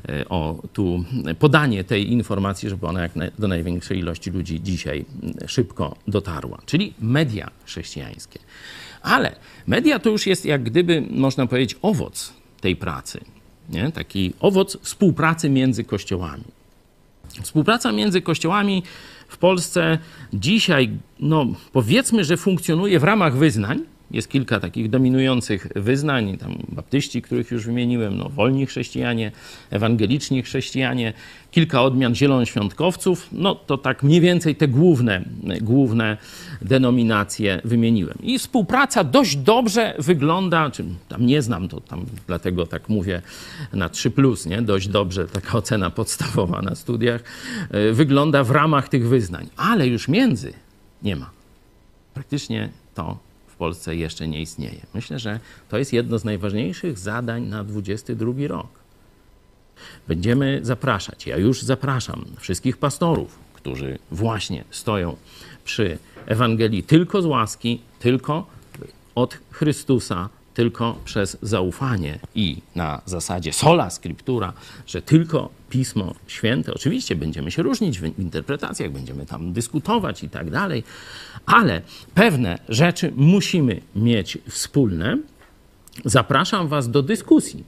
[0.09, 1.03] e, o tu
[1.39, 5.05] podanie tej informacji, żeby ona jak do największej ilości ludzi dzisiaj
[5.47, 6.57] szybko dotarła.
[6.65, 8.39] Czyli media chrześcijańskie.
[9.01, 9.35] Ale
[9.67, 13.19] media to już jest jak gdyby, można powiedzieć, owoc tej pracy.
[13.69, 13.91] Nie?
[13.91, 16.43] Taki owoc współpracy między kościołami.
[17.41, 18.83] Współpraca między kościołami
[19.27, 19.97] w Polsce
[20.33, 20.89] dzisiaj,
[21.19, 27.51] no powiedzmy, że funkcjonuje w ramach wyznań, jest kilka takich dominujących wyznań, tam baptyści, których
[27.51, 29.31] już wymieniłem, no, wolni chrześcijanie,
[29.69, 31.13] ewangeliczni chrześcijanie,
[31.51, 35.25] kilka odmian zielonoświątkowców, no to tak mniej więcej te główne,
[35.61, 36.17] główne
[36.61, 38.17] denominacje wymieniłem.
[38.23, 43.21] I współpraca dość dobrze wygląda, czy tam nie znam to, tam dlatego tak mówię
[43.73, 44.61] na 3+, nie?
[44.61, 47.23] dość dobrze, taka ocena podstawowa na studiach,
[47.71, 50.53] e, wygląda w ramach tych wyznań, ale już między
[51.03, 51.29] nie ma.
[52.13, 53.26] Praktycznie to
[53.57, 54.85] Polsce jeszcze nie istnieje.
[54.93, 55.39] Myślę, że
[55.69, 58.67] to jest jedno z najważniejszych zadań na 22 rok.
[60.07, 65.15] Będziemy zapraszać, ja już zapraszam wszystkich pastorów, którzy właśnie stoją
[65.65, 68.47] przy Ewangelii tylko z łaski, tylko
[69.15, 74.53] od Chrystusa, tylko przez zaufanie i na zasadzie sola scriptura,
[74.87, 80.49] że tylko Pismo Święte, oczywiście będziemy się różnić w interpretacjach, będziemy tam dyskutować i tak
[80.49, 80.83] dalej,
[81.45, 81.81] ale
[82.15, 85.17] pewne rzeczy musimy mieć wspólne.
[86.05, 87.63] Zapraszam Was do dyskusji.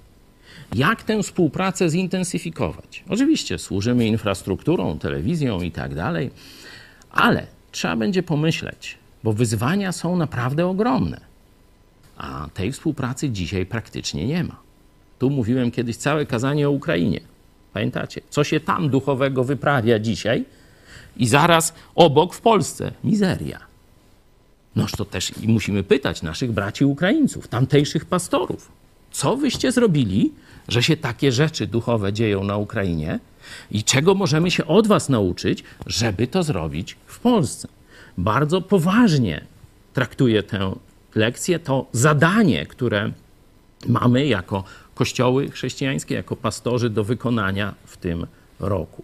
[0.76, 3.04] Jak tę współpracę zintensyfikować?
[3.10, 6.32] Oczywiście służymy infrastrukturą, telewizją i tak dalej,
[7.12, 11.29] ale trzeba będzie pomyśleć, bo wyzwania są naprawdę ogromne.
[12.20, 14.56] A tej współpracy dzisiaj praktycznie nie ma.
[15.20, 17.20] Tu mówiłem kiedyś całe kazanie o Ukrainie.
[17.74, 18.22] Pamiętacie?
[18.30, 20.46] Co się tam duchowego wyprawia dzisiaj
[21.18, 23.60] i zaraz obok w Polsce mizeria.
[24.76, 28.72] Noż to też i musimy pytać naszych braci Ukraińców, tamtejszych pastorów,
[29.12, 30.32] co wyście zrobili,
[30.68, 33.20] że się takie rzeczy duchowe dzieją na Ukrainie
[33.72, 37.68] i czego możemy się od was nauczyć, żeby to zrobić w Polsce.
[38.18, 39.42] Bardzo poważnie
[39.94, 40.76] traktuję tę
[41.16, 43.12] lekcję, to zadanie, które
[43.88, 44.64] mamy jako
[44.96, 48.28] kościoły chrześcijańskie, jako pastorzy do wykonania w tym
[48.60, 49.04] roku.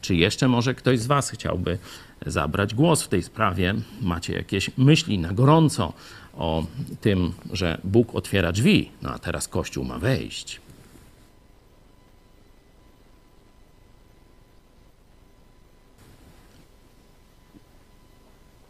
[0.00, 1.78] Czy jeszcze może ktoś z Was chciałby
[2.26, 3.74] zabrać głos w tej sprawie?
[4.02, 5.92] Macie jakieś myśli na gorąco
[6.34, 6.66] o
[7.00, 10.60] tym, że Bóg otwiera drzwi, no a teraz Kościół ma wejść?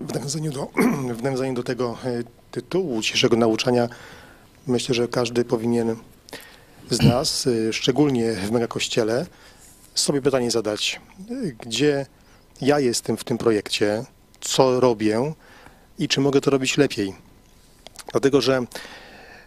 [0.00, 0.66] W nawiązaniu do,
[1.18, 3.88] w nawiązaniu do tego e, tytułu dzisiejszego nauczania,
[4.66, 5.96] myślę, że każdy powinien
[6.90, 9.26] z nas, e, szczególnie w mega kościele,
[9.94, 11.00] sobie pytanie zadać,
[11.60, 12.06] gdzie
[12.60, 14.04] ja jestem w tym projekcie,
[14.40, 15.32] co robię
[15.98, 17.14] i czy mogę to robić lepiej.
[18.12, 18.66] Dlatego, że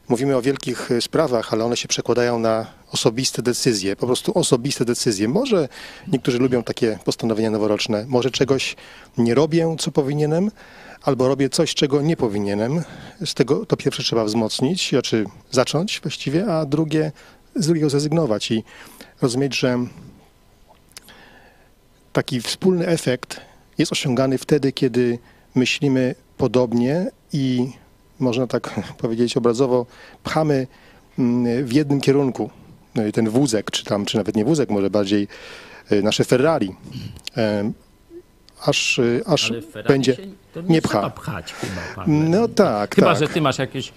[0.10, 5.28] mówimy o wielkich sprawach, ale one się przekładają na osobiste decyzje, po prostu osobiste decyzje.
[5.28, 5.70] Może
[6.08, 8.76] niektórzy lubią takie postanowienia noworoczne, może czegoś
[9.18, 10.52] nie robię, co powinienem,
[11.04, 12.84] albo robię coś, czego nie powinienem.
[13.26, 17.12] Z tego to pierwsze trzeba wzmocnić, znaczy zacząć właściwie, a drugie
[17.56, 18.64] z drugiego zrezygnować i
[19.22, 19.78] rozumieć, że
[22.14, 23.42] taki wspólny efekt
[23.78, 25.20] jest osiągany wtedy, kiedy
[25.56, 27.72] myślimy podobnie i
[28.20, 29.86] można tak powiedzieć obrazowo,
[30.24, 30.68] pchamy
[31.20, 32.50] mm, w jednym kierunku
[32.96, 35.28] no ten wózek, czy tam, czy nawet nie wózek, może bardziej
[35.92, 36.76] y, nasze Ferrari.
[38.66, 40.18] Aż, y, aż Ale będzie.
[40.70, 41.10] nie pcha.
[41.10, 42.04] pchać chyba.
[42.08, 43.20] No tak, Chyba, tak.
[43.20, 43.94] że ty masz jakieś...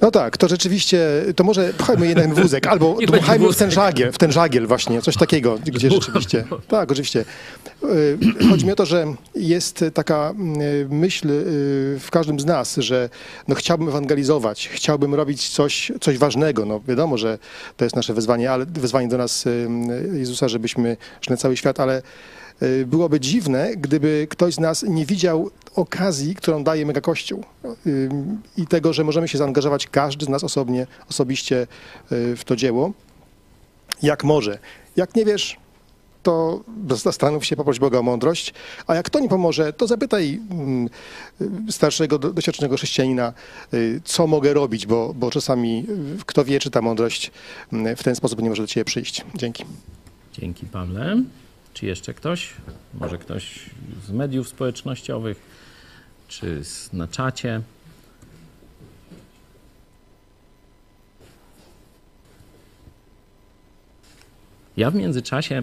[0.00, 4.12] No tak, to rzeczywiście, to może pchajmy jeden wózek, albo Niech dmuchajmy w ten żagiel,
[4.12, 7.24] w ten żagiel właśnie, coś takiego, gdzie rzeczywiście, tak, oczywiście.
[7.84, 8.18] Y,
[8.50, 11.28] Chodzi mi o to, że jest taka y, myśl
[12.00, 13.08] w każdym z nas, że
[13.48, 16.64] no chciałbym ewangelizować, chciałbym robić coś, coś ważnego.
[16.64, 17.38] No wiadomo, że
[17.76, 19.44] to jest nasze wezwanie, ale wezwanie do nas
[20.12, 22.02] Jezusa, żebyśmy szli na cały świat, ale
[22.86, 27.44] byłoby dziwne, gdyby ktoś z nas nie widział okazji, którą daje mega Kościół
[27.86, 28.08] y,
[28.56, 31.66] i tego, że możemy się zaangażować każdy z nas osobnie, osobiście
[32.12, 32.92] y, w to dzieło,
[34.02, 34.58] jak może.
[34.96, 35.56] Jak nie wiesz,
[36.22, 36.64] to
[37.04, 38.54] zastanów się, poproś Boga o mądrość,
[38.86, 40.88] a jak to nie pomoże, to zapytaj mm,
[41.68, 43.32] y, starszego, do- doświadczonego chrześcijanina,
[43.74, 45.86] y, co mogę robić, bo, bo czasami
[46.20, 47.30] y, kto wie, czy ta mądrość
[47.72, 49.24] mm, w ten sposób nie może do ciebie przyjść.
[49.34, 49.64] Dzięki.
[50.32, 51.22] Dzięki, Pawle.
[51.76, 52.52] Czy jeszcze ktoś?
[52.94, 53.70] Może ktoś
[54.06, 55.40] z mediów społecznościowych,
[56.28, 56.62] czy
[56.92, 57.60] na czacie?
[64.76, 65.62] Ja w międzyczasie,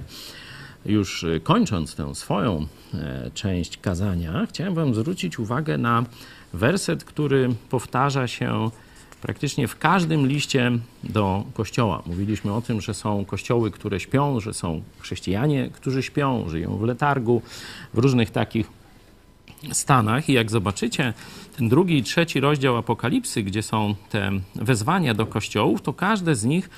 [0.85, 6.03] już kończąc tę swoją e, część kazania, chciałem Wam zwrócić uwagę na
[6.53, 8.71] werset, który powtarza się
[9.23, 10.71] praktycznie w każdym liście
[11.03, 12.03] do kościoła.
[12.05, 16.83] Mówiliśmy o tym, że są kościoły, które śpią, że są chrześcijanie, którzy śpią, żyją w
[16.83, 17.41] letargu,
[17.93, 18.67] w różnych takich
[19.71, 20.29] stanach.
[20.29, 21.13] I jak zobaczycie
[21.57, 26.43] ten drugi i trzeci rozdział Apokalipsy, gdzie są te wezwania do kościołów, to każde z
[26.43, 26.69] nich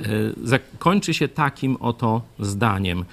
[0.00, 0.04] e,
[0.44, 3.04] zakończy się takim oto zdaniem.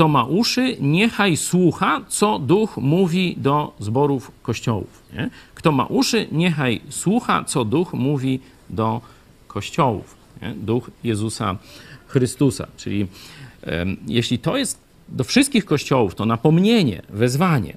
[0.00, 5.02] Kto ma uszy, niechaj słucha, co Duch mówi do zborów kościołów.
[5.12, 5.30] Nie?
[5.54, 8.40] Kto ma uszy, niechaj słucha, co Duch mówi
[8.70, 9.00] do
[9.48, 10.16] kościołów.
[10.42, 10.54] Nie?
[10.54, 11.56] Duch Jezusa
[12.06, 12.66] Chrystusa.
[12.76, 13.06] Czyli
[14.06, 14.78] jeśli to jest
[15.08, 17.76] do wszystkich kościołów, to napomnienie, wezwanie,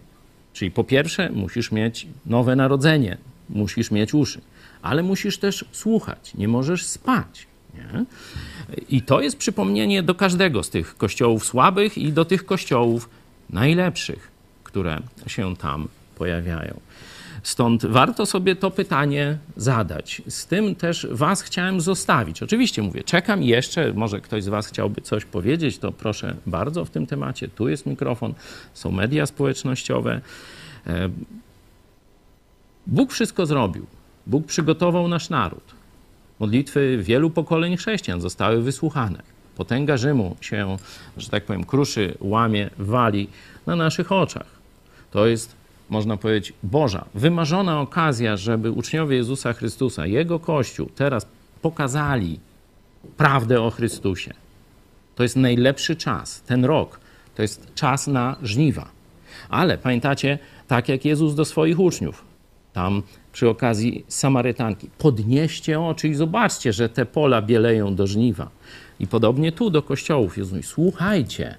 [0.53, 3.17] Czyli po pierwsze, musisz mieć nowe narodzenie,
[3.49, 4.41] musisz mieć uszy,
[4.81, 7.47] ale musisz też słuchać, nie możesz spać.
[7.73, 8.05] Nie?
[8.89, 13.09] I to jest przypomnienie do każdego z tych kościołów słabych i do tych kościołów
[13.49, 14.31] najlepszych,
[14.63, 16.79] które się tam pojawiają.
[17.43, 20.21] Stąd warto sobie to pytanie zadać.
[20.27, 22.43] Z tym też Was chciałem zostawić.
[22.43, 26.89] Oczywiście mówię, czekam jeszcze, może ktoś z Was chciałby coś powiedzieć, to proszę bardzo w
[26.89, 27.47] tym temacie.
[27.47, 28.33] Tu jest mikrofon,
[28.73, 30.21] są media społecznościowe.
[30.87, 31.09] E,
[32.87, 33.85] Bóg wszystko zrobił.
[34.27, 35.82] Bóg przygotował nasz naród.
[36.39, 39.21] Modlitwy wielu pokoleń chrześcijan zostały wysłuchane.
[39.55, 40.77] Potęga Rzymu się,
[41.17, 43.29] że tak powiem, kruszy, łamie, wali
[43.65, 44.47] na naszych oczach.
[45.11, 45.55] To jest,
[45.89, 51.27] można powiedzieć, Boża, wymarzona okazja, żeby uczniowie Jezusa Chrystusa, Jego Kościół teraz
[51.61, 52.39] pokazali
[53.17, 54.33] prawdę o Chrystusie.
[55.15, 56.99] To jest najlepszy czas, ten rok.
[57.35, 58.89] To jest czas na żniwa.
[59.49, 62.25] Ale pamiętacie, tak jak Jezus do swoich uczniów,
[62.73, 63.03] tam
[63.33, 68.49] przy okazji Samarytanki, podnieście oczy i zobaczcie, że te pola bieleją do żniwa.
[68.99, 71.57] I podobnie tu do kościołów Jezus słuchajcie,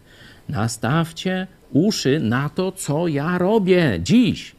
[0.48, 4.52] nastawcie uszy na to, co ja robię dziś.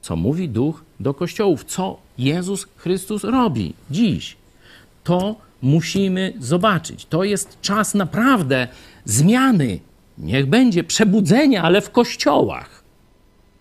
[0.00, 4.36] Co mówi Duch do kościołów, co Jezus Chrystus robi dziś.
[5.04, 7.06] To musimy zobaczyć.
[7.06, 8.68] To jest czas naprawdę
[9.04, 9.80] zmiany.
[10.18, 12.85] Niech będzie przebudzenia, ale w kościołach.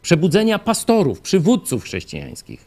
[0.06, 2.66] Przebudzenia pastorów, przywódców chrześcijańskich.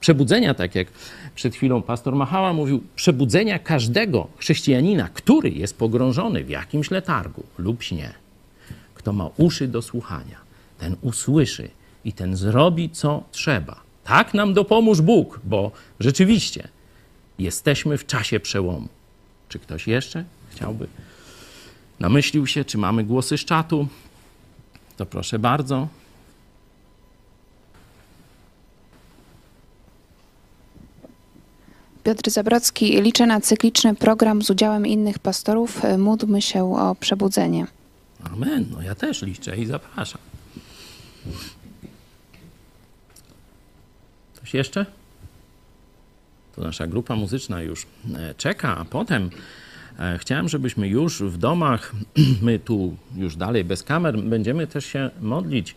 [0.00, 0.88] Przebudzenia, tak jak
[1.34, 7.82] przed chwilą pastor Machała mówił, przebudzenia każdego chrześcijanina, który jest pogrążony w jakimś letargu lub
[7.82, 8.12] śnie.
[8.94, 10.36] Kto ma uszy do słuchania,
[10.78, 11.70] ten usłyszy
[12.04, 13.80] i ten zrobi, co trzeba.
[14.04, 15.70] Tak nam dopomóż Bóg, bo
[16.00, 16.68] rzeczywiście
[17.38, 18.88] jesteśmy w czasie przełomu.
[19.48, 20.86] Czy ktoś jeszcze chciałby?
[22.00, 23.88] Namyślił się, czy mamy głosy z czatu?
[24.96, 25.88] To proszę bardzo.
[32.04, 35.82] Piotr Zabrocki, liczę na cykliczny program z udziałem innych pastorów.
[35.98, 37.66] Módlmy się o przebudzenie.
[38.24, 38.66] Amen.
[38.70, 40.20] No ja też liczę i zapraszam.
[44.40, 44.86] Coś jeszcze?
[46.56, 49.30] To nasza grupa muzyczna już e, czeka, a potem
[49.98, 51.92] e, chciałem, żebyśmy już w domach,
[52.42, 55.74] my tu już dalej bez kamer, będziemy też się modlić.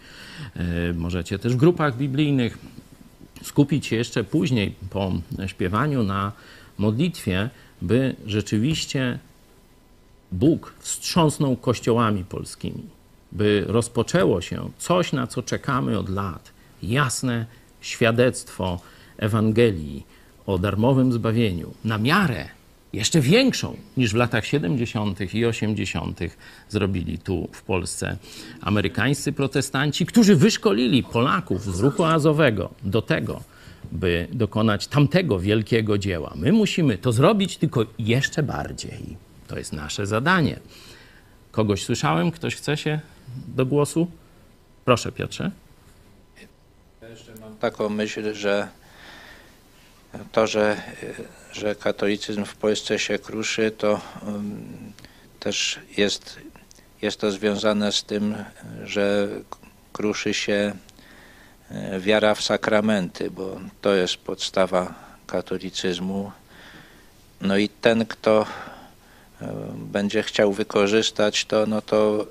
[0.55, 2.57] E, możecie też w grupach biblijnych
[3.43, 5.11] skupić się jeszcze później po
[5.47, 6.31] śpiewaniu na
[6.77, 7.49] modlitwie,
[7.81, 9.19] by rzeczywiście
[10.31, 12.83] Bóg wstrząsnął kościołami polskimi,
[13.31, 16.51] by rozpoczęło się coś, na co czekamy od lat.
[16.83, 17.45] Jasne
[17.81, 18.79] świadectwo
[19.17, 20.05] Ewangelii
[20.45, 22.49] o darmowym zbawieniu, na miarę
[22.93, 25.33] jeszcze większą niż w latach 70.
[25.33, 26.19] i 80.
[26.69, 28.17] zrobili tu w Polsce
[28.61, 33.43] amerykańscy protestanci, którzy wyszkolili Polaków z ruchu azowego do tego,
[33.91, 36.33] by dokonać tamtego wielkiego dzieła.
[36.35, 39.17] My musimy to zrobić tylko jeszcze bardziej.
[39.47, 40.59] To jest nasze zadanie.
[41.51, 42.31] Kogoś słyszałem?
[42.31, 42.99] Ktoś chce się
[43.47, 44.07] do głosu?
[44.85, 45.51] Proszę, Piotrze.
[47.01, 48.67] Ja jeszcze mam taką myśl, że
[50.31, 50.81] to, że,
[51.53, 54.93] że katolicyzm w Polsce się kruszy, to um,
[55.39, 56.39] też jest,
[57.01, 58.35] jest to związane z tym,
[58.83, 59.27] że
[59.93, 60.73] kruszy się
[61.71, 64.93] e, wiara w sakramenty, bo to jest podstawa
[65.27, 66.31] katolicyzmu.
[67.41, 68.45] No i ten, kto
[69.41, 72.27] e, będzie chciał wykorzystać to, no to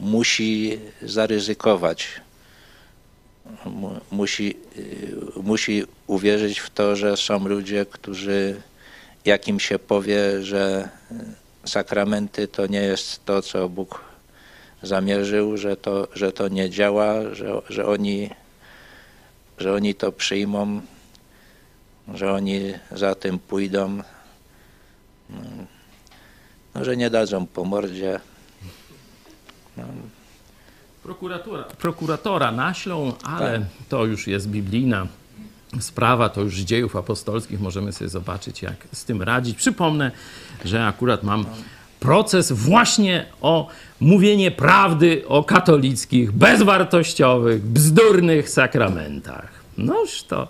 [0.00, 2.20] musi zaryzykować
[4.10, 8.62] musi, y, musi uwierzyć w to, że są ludzie, którzy
[9.24, 10.88] jak im się powie, że
[11.64, 14.04] sakramenty to nie jest to, co Bóg
[14.82, 18.30] zamierzył, że to, że to nie działa, że, że, oni,
[19.58, 20.80] że oni to przyjmą,
[22.14, 24.02] że oni za tym pójdą,
[26.74, 28.20] no, że nie dadzą po mordzie.
[29.76, 29.84] No,
[31.08, 33.68] Prokuratura, prokuratora naślą, ale tak.
[33.88, 35.06] to już jest biblijna
[35.80, 39.56] sprawa, to już z dziejów apostolskich możemy sobie zobaczyć, jak z tym radzić.
[39.56, 40.10] Przypomnę,
[40.64, 41.44] że akurat mam
[42.00, 43.68] proces właśnie o
[44.00, 49.48] mówienie prawdy o katolickich, bezwartościowych, bzdurnych sakramentach.
[49.78, 50.48] Noż to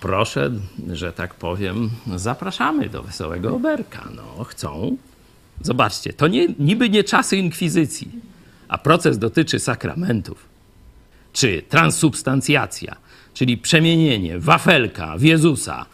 [0.00, 0.50] proszę,
[0.92, 4.08] że tak powiem, zapraszamy do Wesołego Oberka.
[4.16, 4.96] No, chcą.
[5.60, 8.31] Zobaczcie, to nie, niby nie czasy inkwizycji
[8.72, 10.48] a proces dotyczy sakramentów,
[11.32, 12.96] czy transubstancjacja,
[13.34, 15.86] czyli przemienienie wafelka w Jezusa,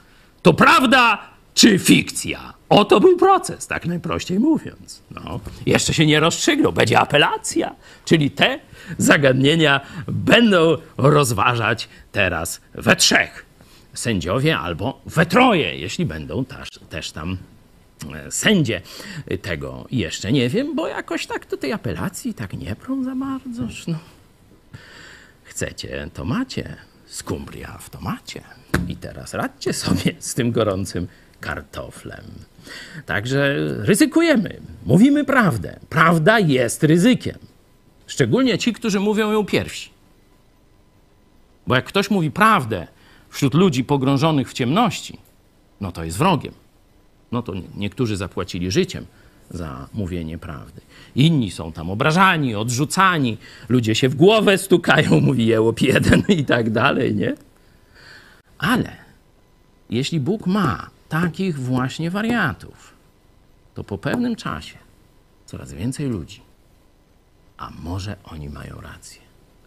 [0.43, 1.19] to prawda
[1.55, 2.55] czy fikcja?
[2.69, 5.03] Oto był proces, tak najprościej mówiąc.
[5.11, 7.75] No, jeszcze się nie rozstrzygnął, będzie apelacja,
[8.05, 8.61] czyli te
[8.99, 13.47] zagadnienia będą rozważać teraz we trzech
[13.95, 17.37] sędziowie albo we troje, jeśli będą też, też tam
[18.31, 18.83] sędzie
[19.43, 23.69] tego jeszcze nie wiem, bo jakoś tak do tej apelacji tak nie prą za bardzo.
[23.89, 23.99] No.
[25.45, 26.77] Chcecie, to macie.
[27.07, 28.43] Skumbria w tomacie.
[28.89, 31.09] I teraz radźcie sobie z tym gorącym
[31.41, 32.25] kartoflem.
[33.07, 35.79] Także ryzykujemy, mówimy prawdę.
[35.89, 37.39] Prawda jest ryzykiem.
[38.07, 39.91] Szczególnie ci, którzy mówią ją pierwsi.
[41.67, 42.87] Bo jak ktoś mówi prawdę
[43.31, 45.19] wśród ludzi pogrążonych w ciemności,
[45.81, 46.55] no to jest wrogiem
[47.33, 49.07] no to niektórzy zapłacili życiem
[49.51, 50.81] za mówienie prawdy.
[51.15, 56.71] Inni są tam obrażani, odrzucani, ludzie się w głowę stukają, mówi jełop jeden i tak
[56.71, 57.35] dalej, nie?
[58.59, 58.97] Ale
[59.91, 62.93] jeśli Bóg ma takich właśnie wariatów,
[63.75, 64.79] to po pewnym czasie
[65.47, 66.41] coraz więcej ludzi,
[67.57, 69.21] a może oni mają rację,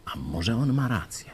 [0.05, 1.31] a może on ma rację,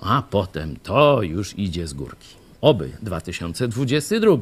[0.00, 2.28] a potem to już idzie z górki.
[2.60, 4.36] Oby 2022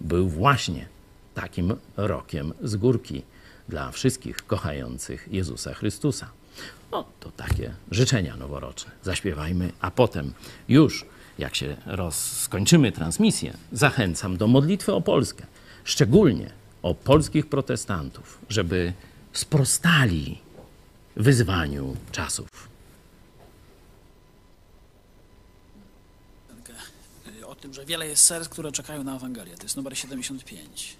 [0.00, 0.86] był właśnie
[1.34, 3.22] takim rokiem z górki
[3.68, 6.30] dla wszystkich kochających Jezusa Chrystusa.
[6.92, 8.90] No to takie życzenia noworoczne.
[9.02, 10.32] Zaśpiewajmy, a potem
[10.68, 11.06] już
[11.38, 12.16] jak się roz...
[12.16, 15.46] skończymy transmisję, zachęcam do modlitwy o Polskę,
[15.84, 16.50] szczególnie
[16.82, 18.92] o polskich protestantów, żeby
[19.32, 20.38] sprostali
[21.16, 22.67] wyzwaniu czasów.
[27.68, 29.56] Tym, że wiele jest serc, które czekają na Ewangelię.
[29.56, 30.96] To jest numer 75.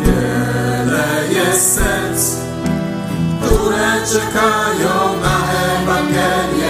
[0.00, 2.36] Wiele jest serc,
[3.42, 6.63] które czekają na Ewangelię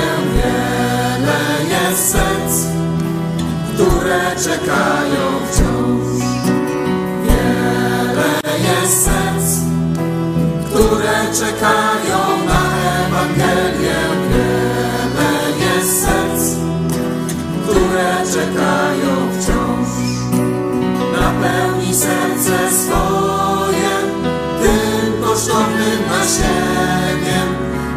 [4.14, 6.24] które czekają wciąż.
[7.24, 9.58] Wiele jest serc,
[10.66, 12.60] które czekają na
[13.06, 14.00] Ewangelię.
[14.30, 15.30] Wiele
[15.60, 16.56] jest serc,
[17.68, 19.88] które czekają wciąż.
[21.20, 23.94] Napełni serce swoje
[24.62, 27.48] tym kosztownym nasieniem,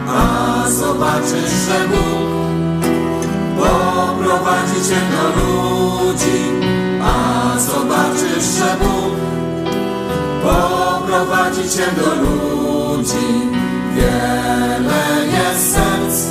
[0.10, 2.07] a zobaczysz, że
[4.88, 6.40] cię do ludzi,
[7.02, 9.16] a zobaczysz, że Bóg
[10.44, 13.28] poprowadzi cię do ludzi.
[13.96, 15.06] Wiele
[15.38, 16.24] jest serc,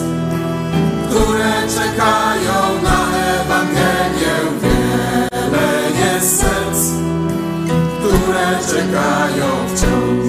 [1.08, 2.98] które czekają na
[3.40, 4.36] Ewangelię.
[4.62, 6.80] Wiele jest serc,
[7.98, 10.26] które czekają wciąż.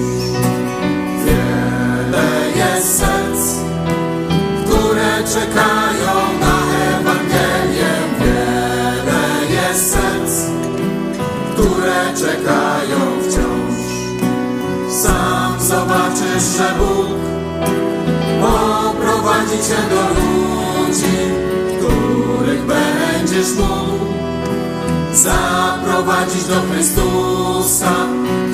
[1.24, 3.40] Wiele jest serc,
[4.64, 5.87] które czekają
[16.38, 17.18] że Bóg
[18.40, 21.18] poprowadzi cię do ludzi,
[21.78, 24.04] których będziesz mógł
[25.12, 27.92] zaprowadzić do Chrystusa,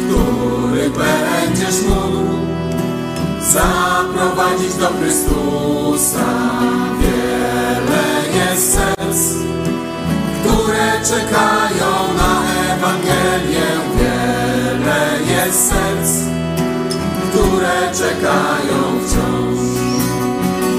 [0.07, 2.35] których będziesz mógł
[3.41, 6.25] zaprowadzić do Chrystusa.
[7.01, 8.05] Wiele
[8.35, 9.35] jest serc,
[10.41, 12.43] które czekają na
[12.75, 13.67] Ewangelię.
[13.97, 16.11] Wiele jest serc,
[17.35, 19.59] które czekają wciąż.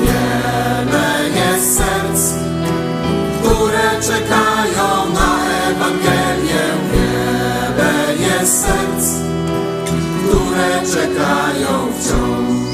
[0.02, 2.34] Wiele jest serc,
[3.40, 6.65] które czekają na Ewangelię.
[6.94, 9.06] Wiele jest serc,
[10.27, 12.65] które czekają wciąż.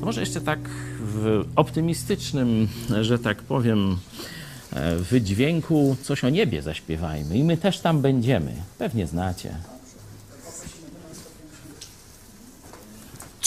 [0.00, 0.58] Może jeszcze tak
[1.00, 2.68] w optymistycznym,
[3.00, 3.98] że tak powiem,
[4.72, 7.36] e, wydźwięku coś o niebie zaśpiewajmy.
[7.38, 8.52] I my też tam będziemy.
[8.78, 9.77] Pewnie znacie.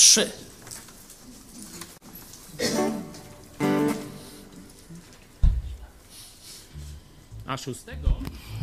[0.01, 0.29] Trzy.
[7.47, 8.09] A szóstego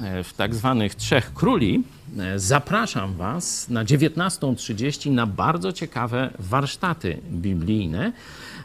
[0.03, 1.85] e, w tak zwanych Trzech Króli
[2.19, 8.13] e, zapraszam Was na 19.30 na bardzo ciekawe warsztaty biblijne.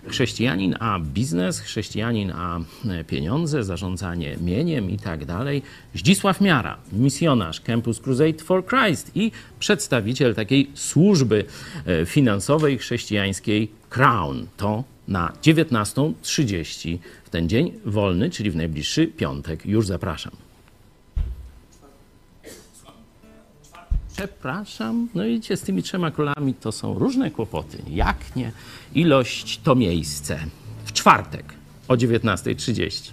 [0.08, 2.60] Chrześcijanin a biznes, chrześcijanin a
[2.90, 5.62] e, pieniądze, zarządzanie mieniem i tak dalej.
[5.96, 11.46] Zdzisław Miara, misjonarz Campus Crusade for Christ i przedstawiciel takiej służby
[11.86, 14.48] e, finansowej chrześcijańskiej Crown.
[14.58, 19.66] To na 19.30 w ten dzień wolny, czyli w najbliższy piątek.
[19.66, 20.43] Już zapraszam.
[24.24, 27.78] Przepraszam, no widzicie, z tymi trzema królami to są różne kłopoty.
[27.90, 28.52] Jak nie
[28.96, 30.40] ilość, to miejsce.
[30.86, 31.54] W czwartek
[31.88, 33.12] o 19.30.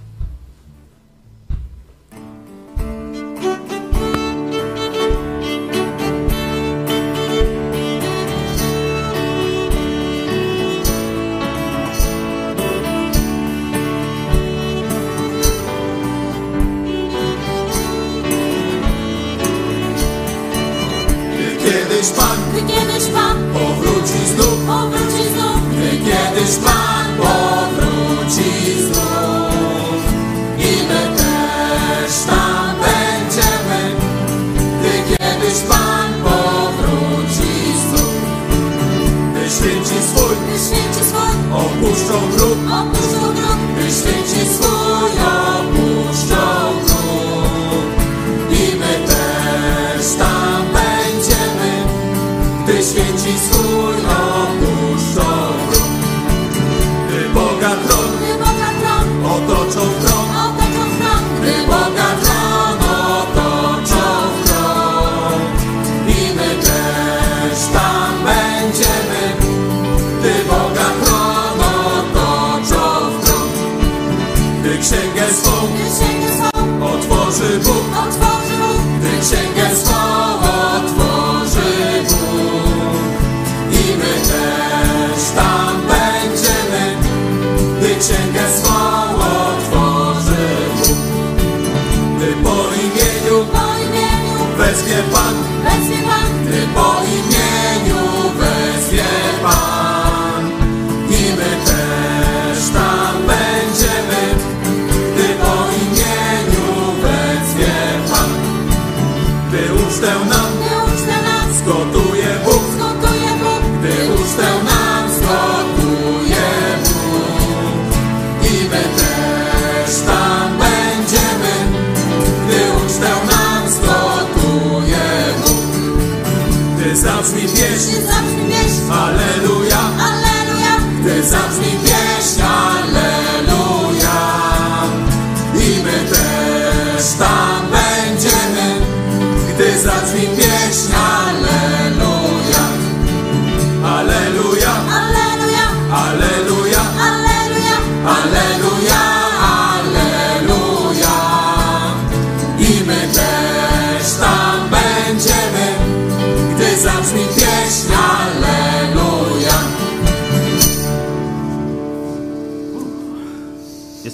[22.01, 28.51] Kiedyś Pan Gdy kiedyś Pan powróci znów, powróci znów, gdy kiedyś Pan powróci
[28.83, 30.03] znów.
[30.59, 33.81] I my też tam będziemy,
[34.81, 37.53] gdy kiedyś Pan powróci
[37.89, 38.23] znów.
[39.33, 41.35] Gdy święci swój gdy święci swój.
[41.53, 43.20] opuszczą grób, opuszczą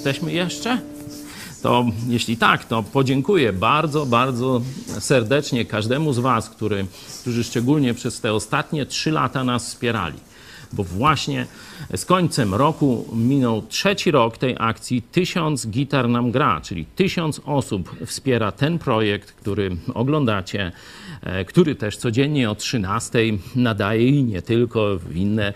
[0.07, 0.81] Jesteśmy jeszcze?
[1.63, 4.61] To jeśli tak, to podziękuję bardzo, bardzo
[4.99, 6.87] serdecznie każdemu z Was, który,
[7.21, 10.19] którzy szczególnie przez te ostatnie trzy lata nas wspierali.
[10.73, 11.47] Bo właśnie
[11.97, 15.03] z końcem roku minął trzeci rok tej akcji.
[15.03, 20.73] Tysiąc gitar nam gra, czyli tysiąc osób wspiera ten projekt, który oglądacie,
[21.23, 23.19] e, który też codziennie o 13
[23.57, 25.53] nadaje i nie tylko w inne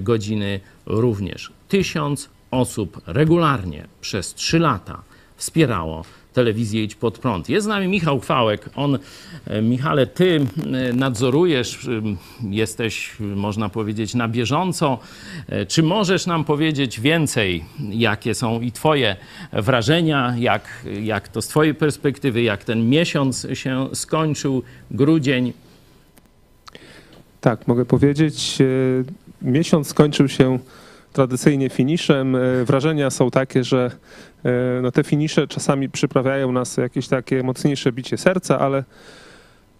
[0.00, 1.52] godziny również.
[1.68, 5.02] Tysiąc osób regularnie przez trzy lata
[5.36, 7.48] wspierało telewizję Idź Pod Prąd.
[7.48, 8.70] Jest z nami Michał Chwałek.
[8.74, 8.98] On,
[9.46, 10.46] e, Michale, ty
[10.94, 11.88] nadzorujesz,
[12.50, 14.98] jesteś, można powiedzieć, na bieżąco.
[15.48, 19.16] E, Czy możesz nam powiedzieć więcej, jakie są i twoje
[19.52, 20.68] wrażenia, jak,
[21.02, 25.52] jak to z twojej perspektywy, jak ten miesiąc się skończył, grudzień?
[27.40, 28.58] Tak, mogę powiedzieć.
[28.60, 28.64] e,
[29.42, 30.58] Miesiąc skończył się
[31.12, 32.36] tradycyjnie finiszem.
[32.36, 33.90] E, Wrażenia są takie, że
[34.44, 34.50] e,
[34.82, 38.84] no te finisze czasami przyprawiają nas jakieś takie mocniejsze bicie serca, ale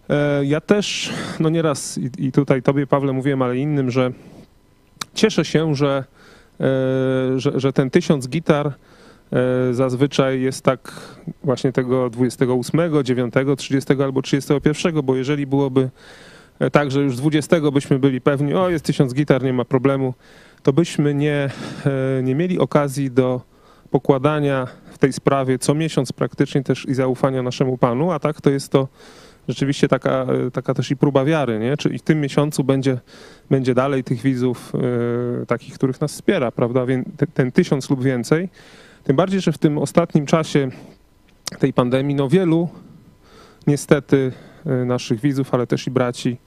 [0.09, 4.11] e, ja też, no nieraz i, tutaj tobie, Pawle, mówiłem, ale innym, że
[5.13, 6.03] cieszę się, że,
[7.35, 8.73] że, że ten tysiąc gitar
[9.71, 10.91] zazwyczaj jest tak
[11.43, 15.89] właśnie tego 28, 9, 30 albo 31, bo jeżeli byłoby
[16.71, 20.13] tak, że już 20 byśmy byli pewni, o jest tysiąc gitar, nie ma problemu,
[20.63, 21.49] to byśmy nie,
[21.85, 23.41] e, nie mieli okazji do
[23.91, 28.49] pokładania w tej sprawie co miesiąc praktycznie też i zaufania naszemu Panu, a tak to
[28.49, 28.87] jest to
[29.47, 31.77] rzeczywiście taka, e, taka też i próba wiary, nie?
[31.77, 32.99] Czyli w tym miesiącu będzie,
[33.49, 34.73] będzie dalej tych widzów
[35.41, 36.85] e, takich, których nas wspiera, prawda?
[36.85, 38.49] Więc te- ten tysiąc lub więcej.
[39.03, 40.69] Tym bardziej, że w tym ostatnim czasie
[41.59, 42.69] tej pandemii, no wielu
[43.67, 44.31] niestety
[44.85, 46.37] naszych widzów, ale też i braci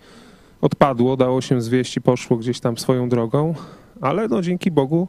[0.60, 3.54] odpadło, dało się zwieść i poszło gdzieś tam swoją drogą,
[4.00, 5.08] ale no dzięki Bogu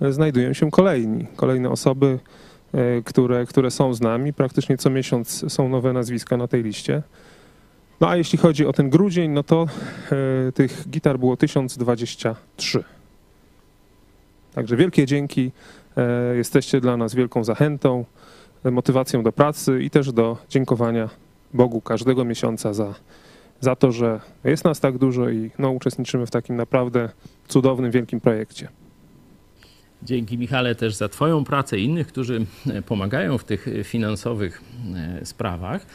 [0.00, 2.18] e, znajdują się kolejni, kolejne osoby,
[2.74, 4.32] e, które, które są z nami.
[4.32, 7.02] Praktycznie co miesiąc są nowe nazwiska na tej liście.
[8.00, 9.66] No a jeśli chodzi o ten grudzień, no to
[10.48, 12.84] e, tych gitar było 1023.
[14.54, 15.52] Także wielkie dzięki.
[16.34, 18.04] Jesteście dla nas wielką zachętą,
[18.64, 21.08] motywacją do pracy i też do dziękowania
[21.54, 22.94] Bogu każdego miesiąca za,
[23.60, 27.08] za to, że jest nas tak dużo i no, uczestniczymy w takim naprawdę
[27.48, 28.68] cudownym, wielkim projekcie.
[30.02, 34.62] Dzięki Michale też za Twoją pracę i innych, którzy e, pomagają w tych e, finansowych
[34.94, 35.86] e, sprawach.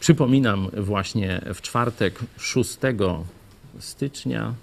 [0.00, 2.78] Przypominam właśnie w czwartek 6
[3.78, 4.54] stycznia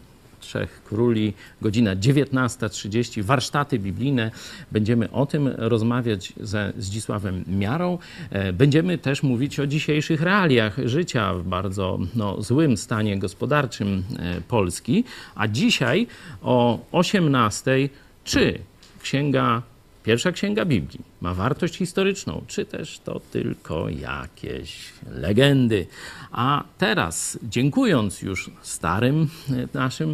[0.41, 4.31] Trzech Króli, godzina 19.30, warsztaty biblijne.
[4.72, 7.97] Będziemy o tym rozmawiać ze Zdzisławem Miarą.
[8.30, 14.41] E, Będziemy też mówić o dzisiejszych realiach życia w bardzo no, złym stanie gospodarczym e,
[14.41, 15.03] Polski.
[15.35, 16.07] A dzisiaj
[16.41, 17.89] o 18.00
[18.23, 18.59] czy
[19.01, 19.61] księga,
[20.03, 25.88] pierwsza księga Biblii ma wartość historyczną, czy też to tylko jakieś legendy.
[26.31, 30.09] A teraz, dziękując już starym e, naszym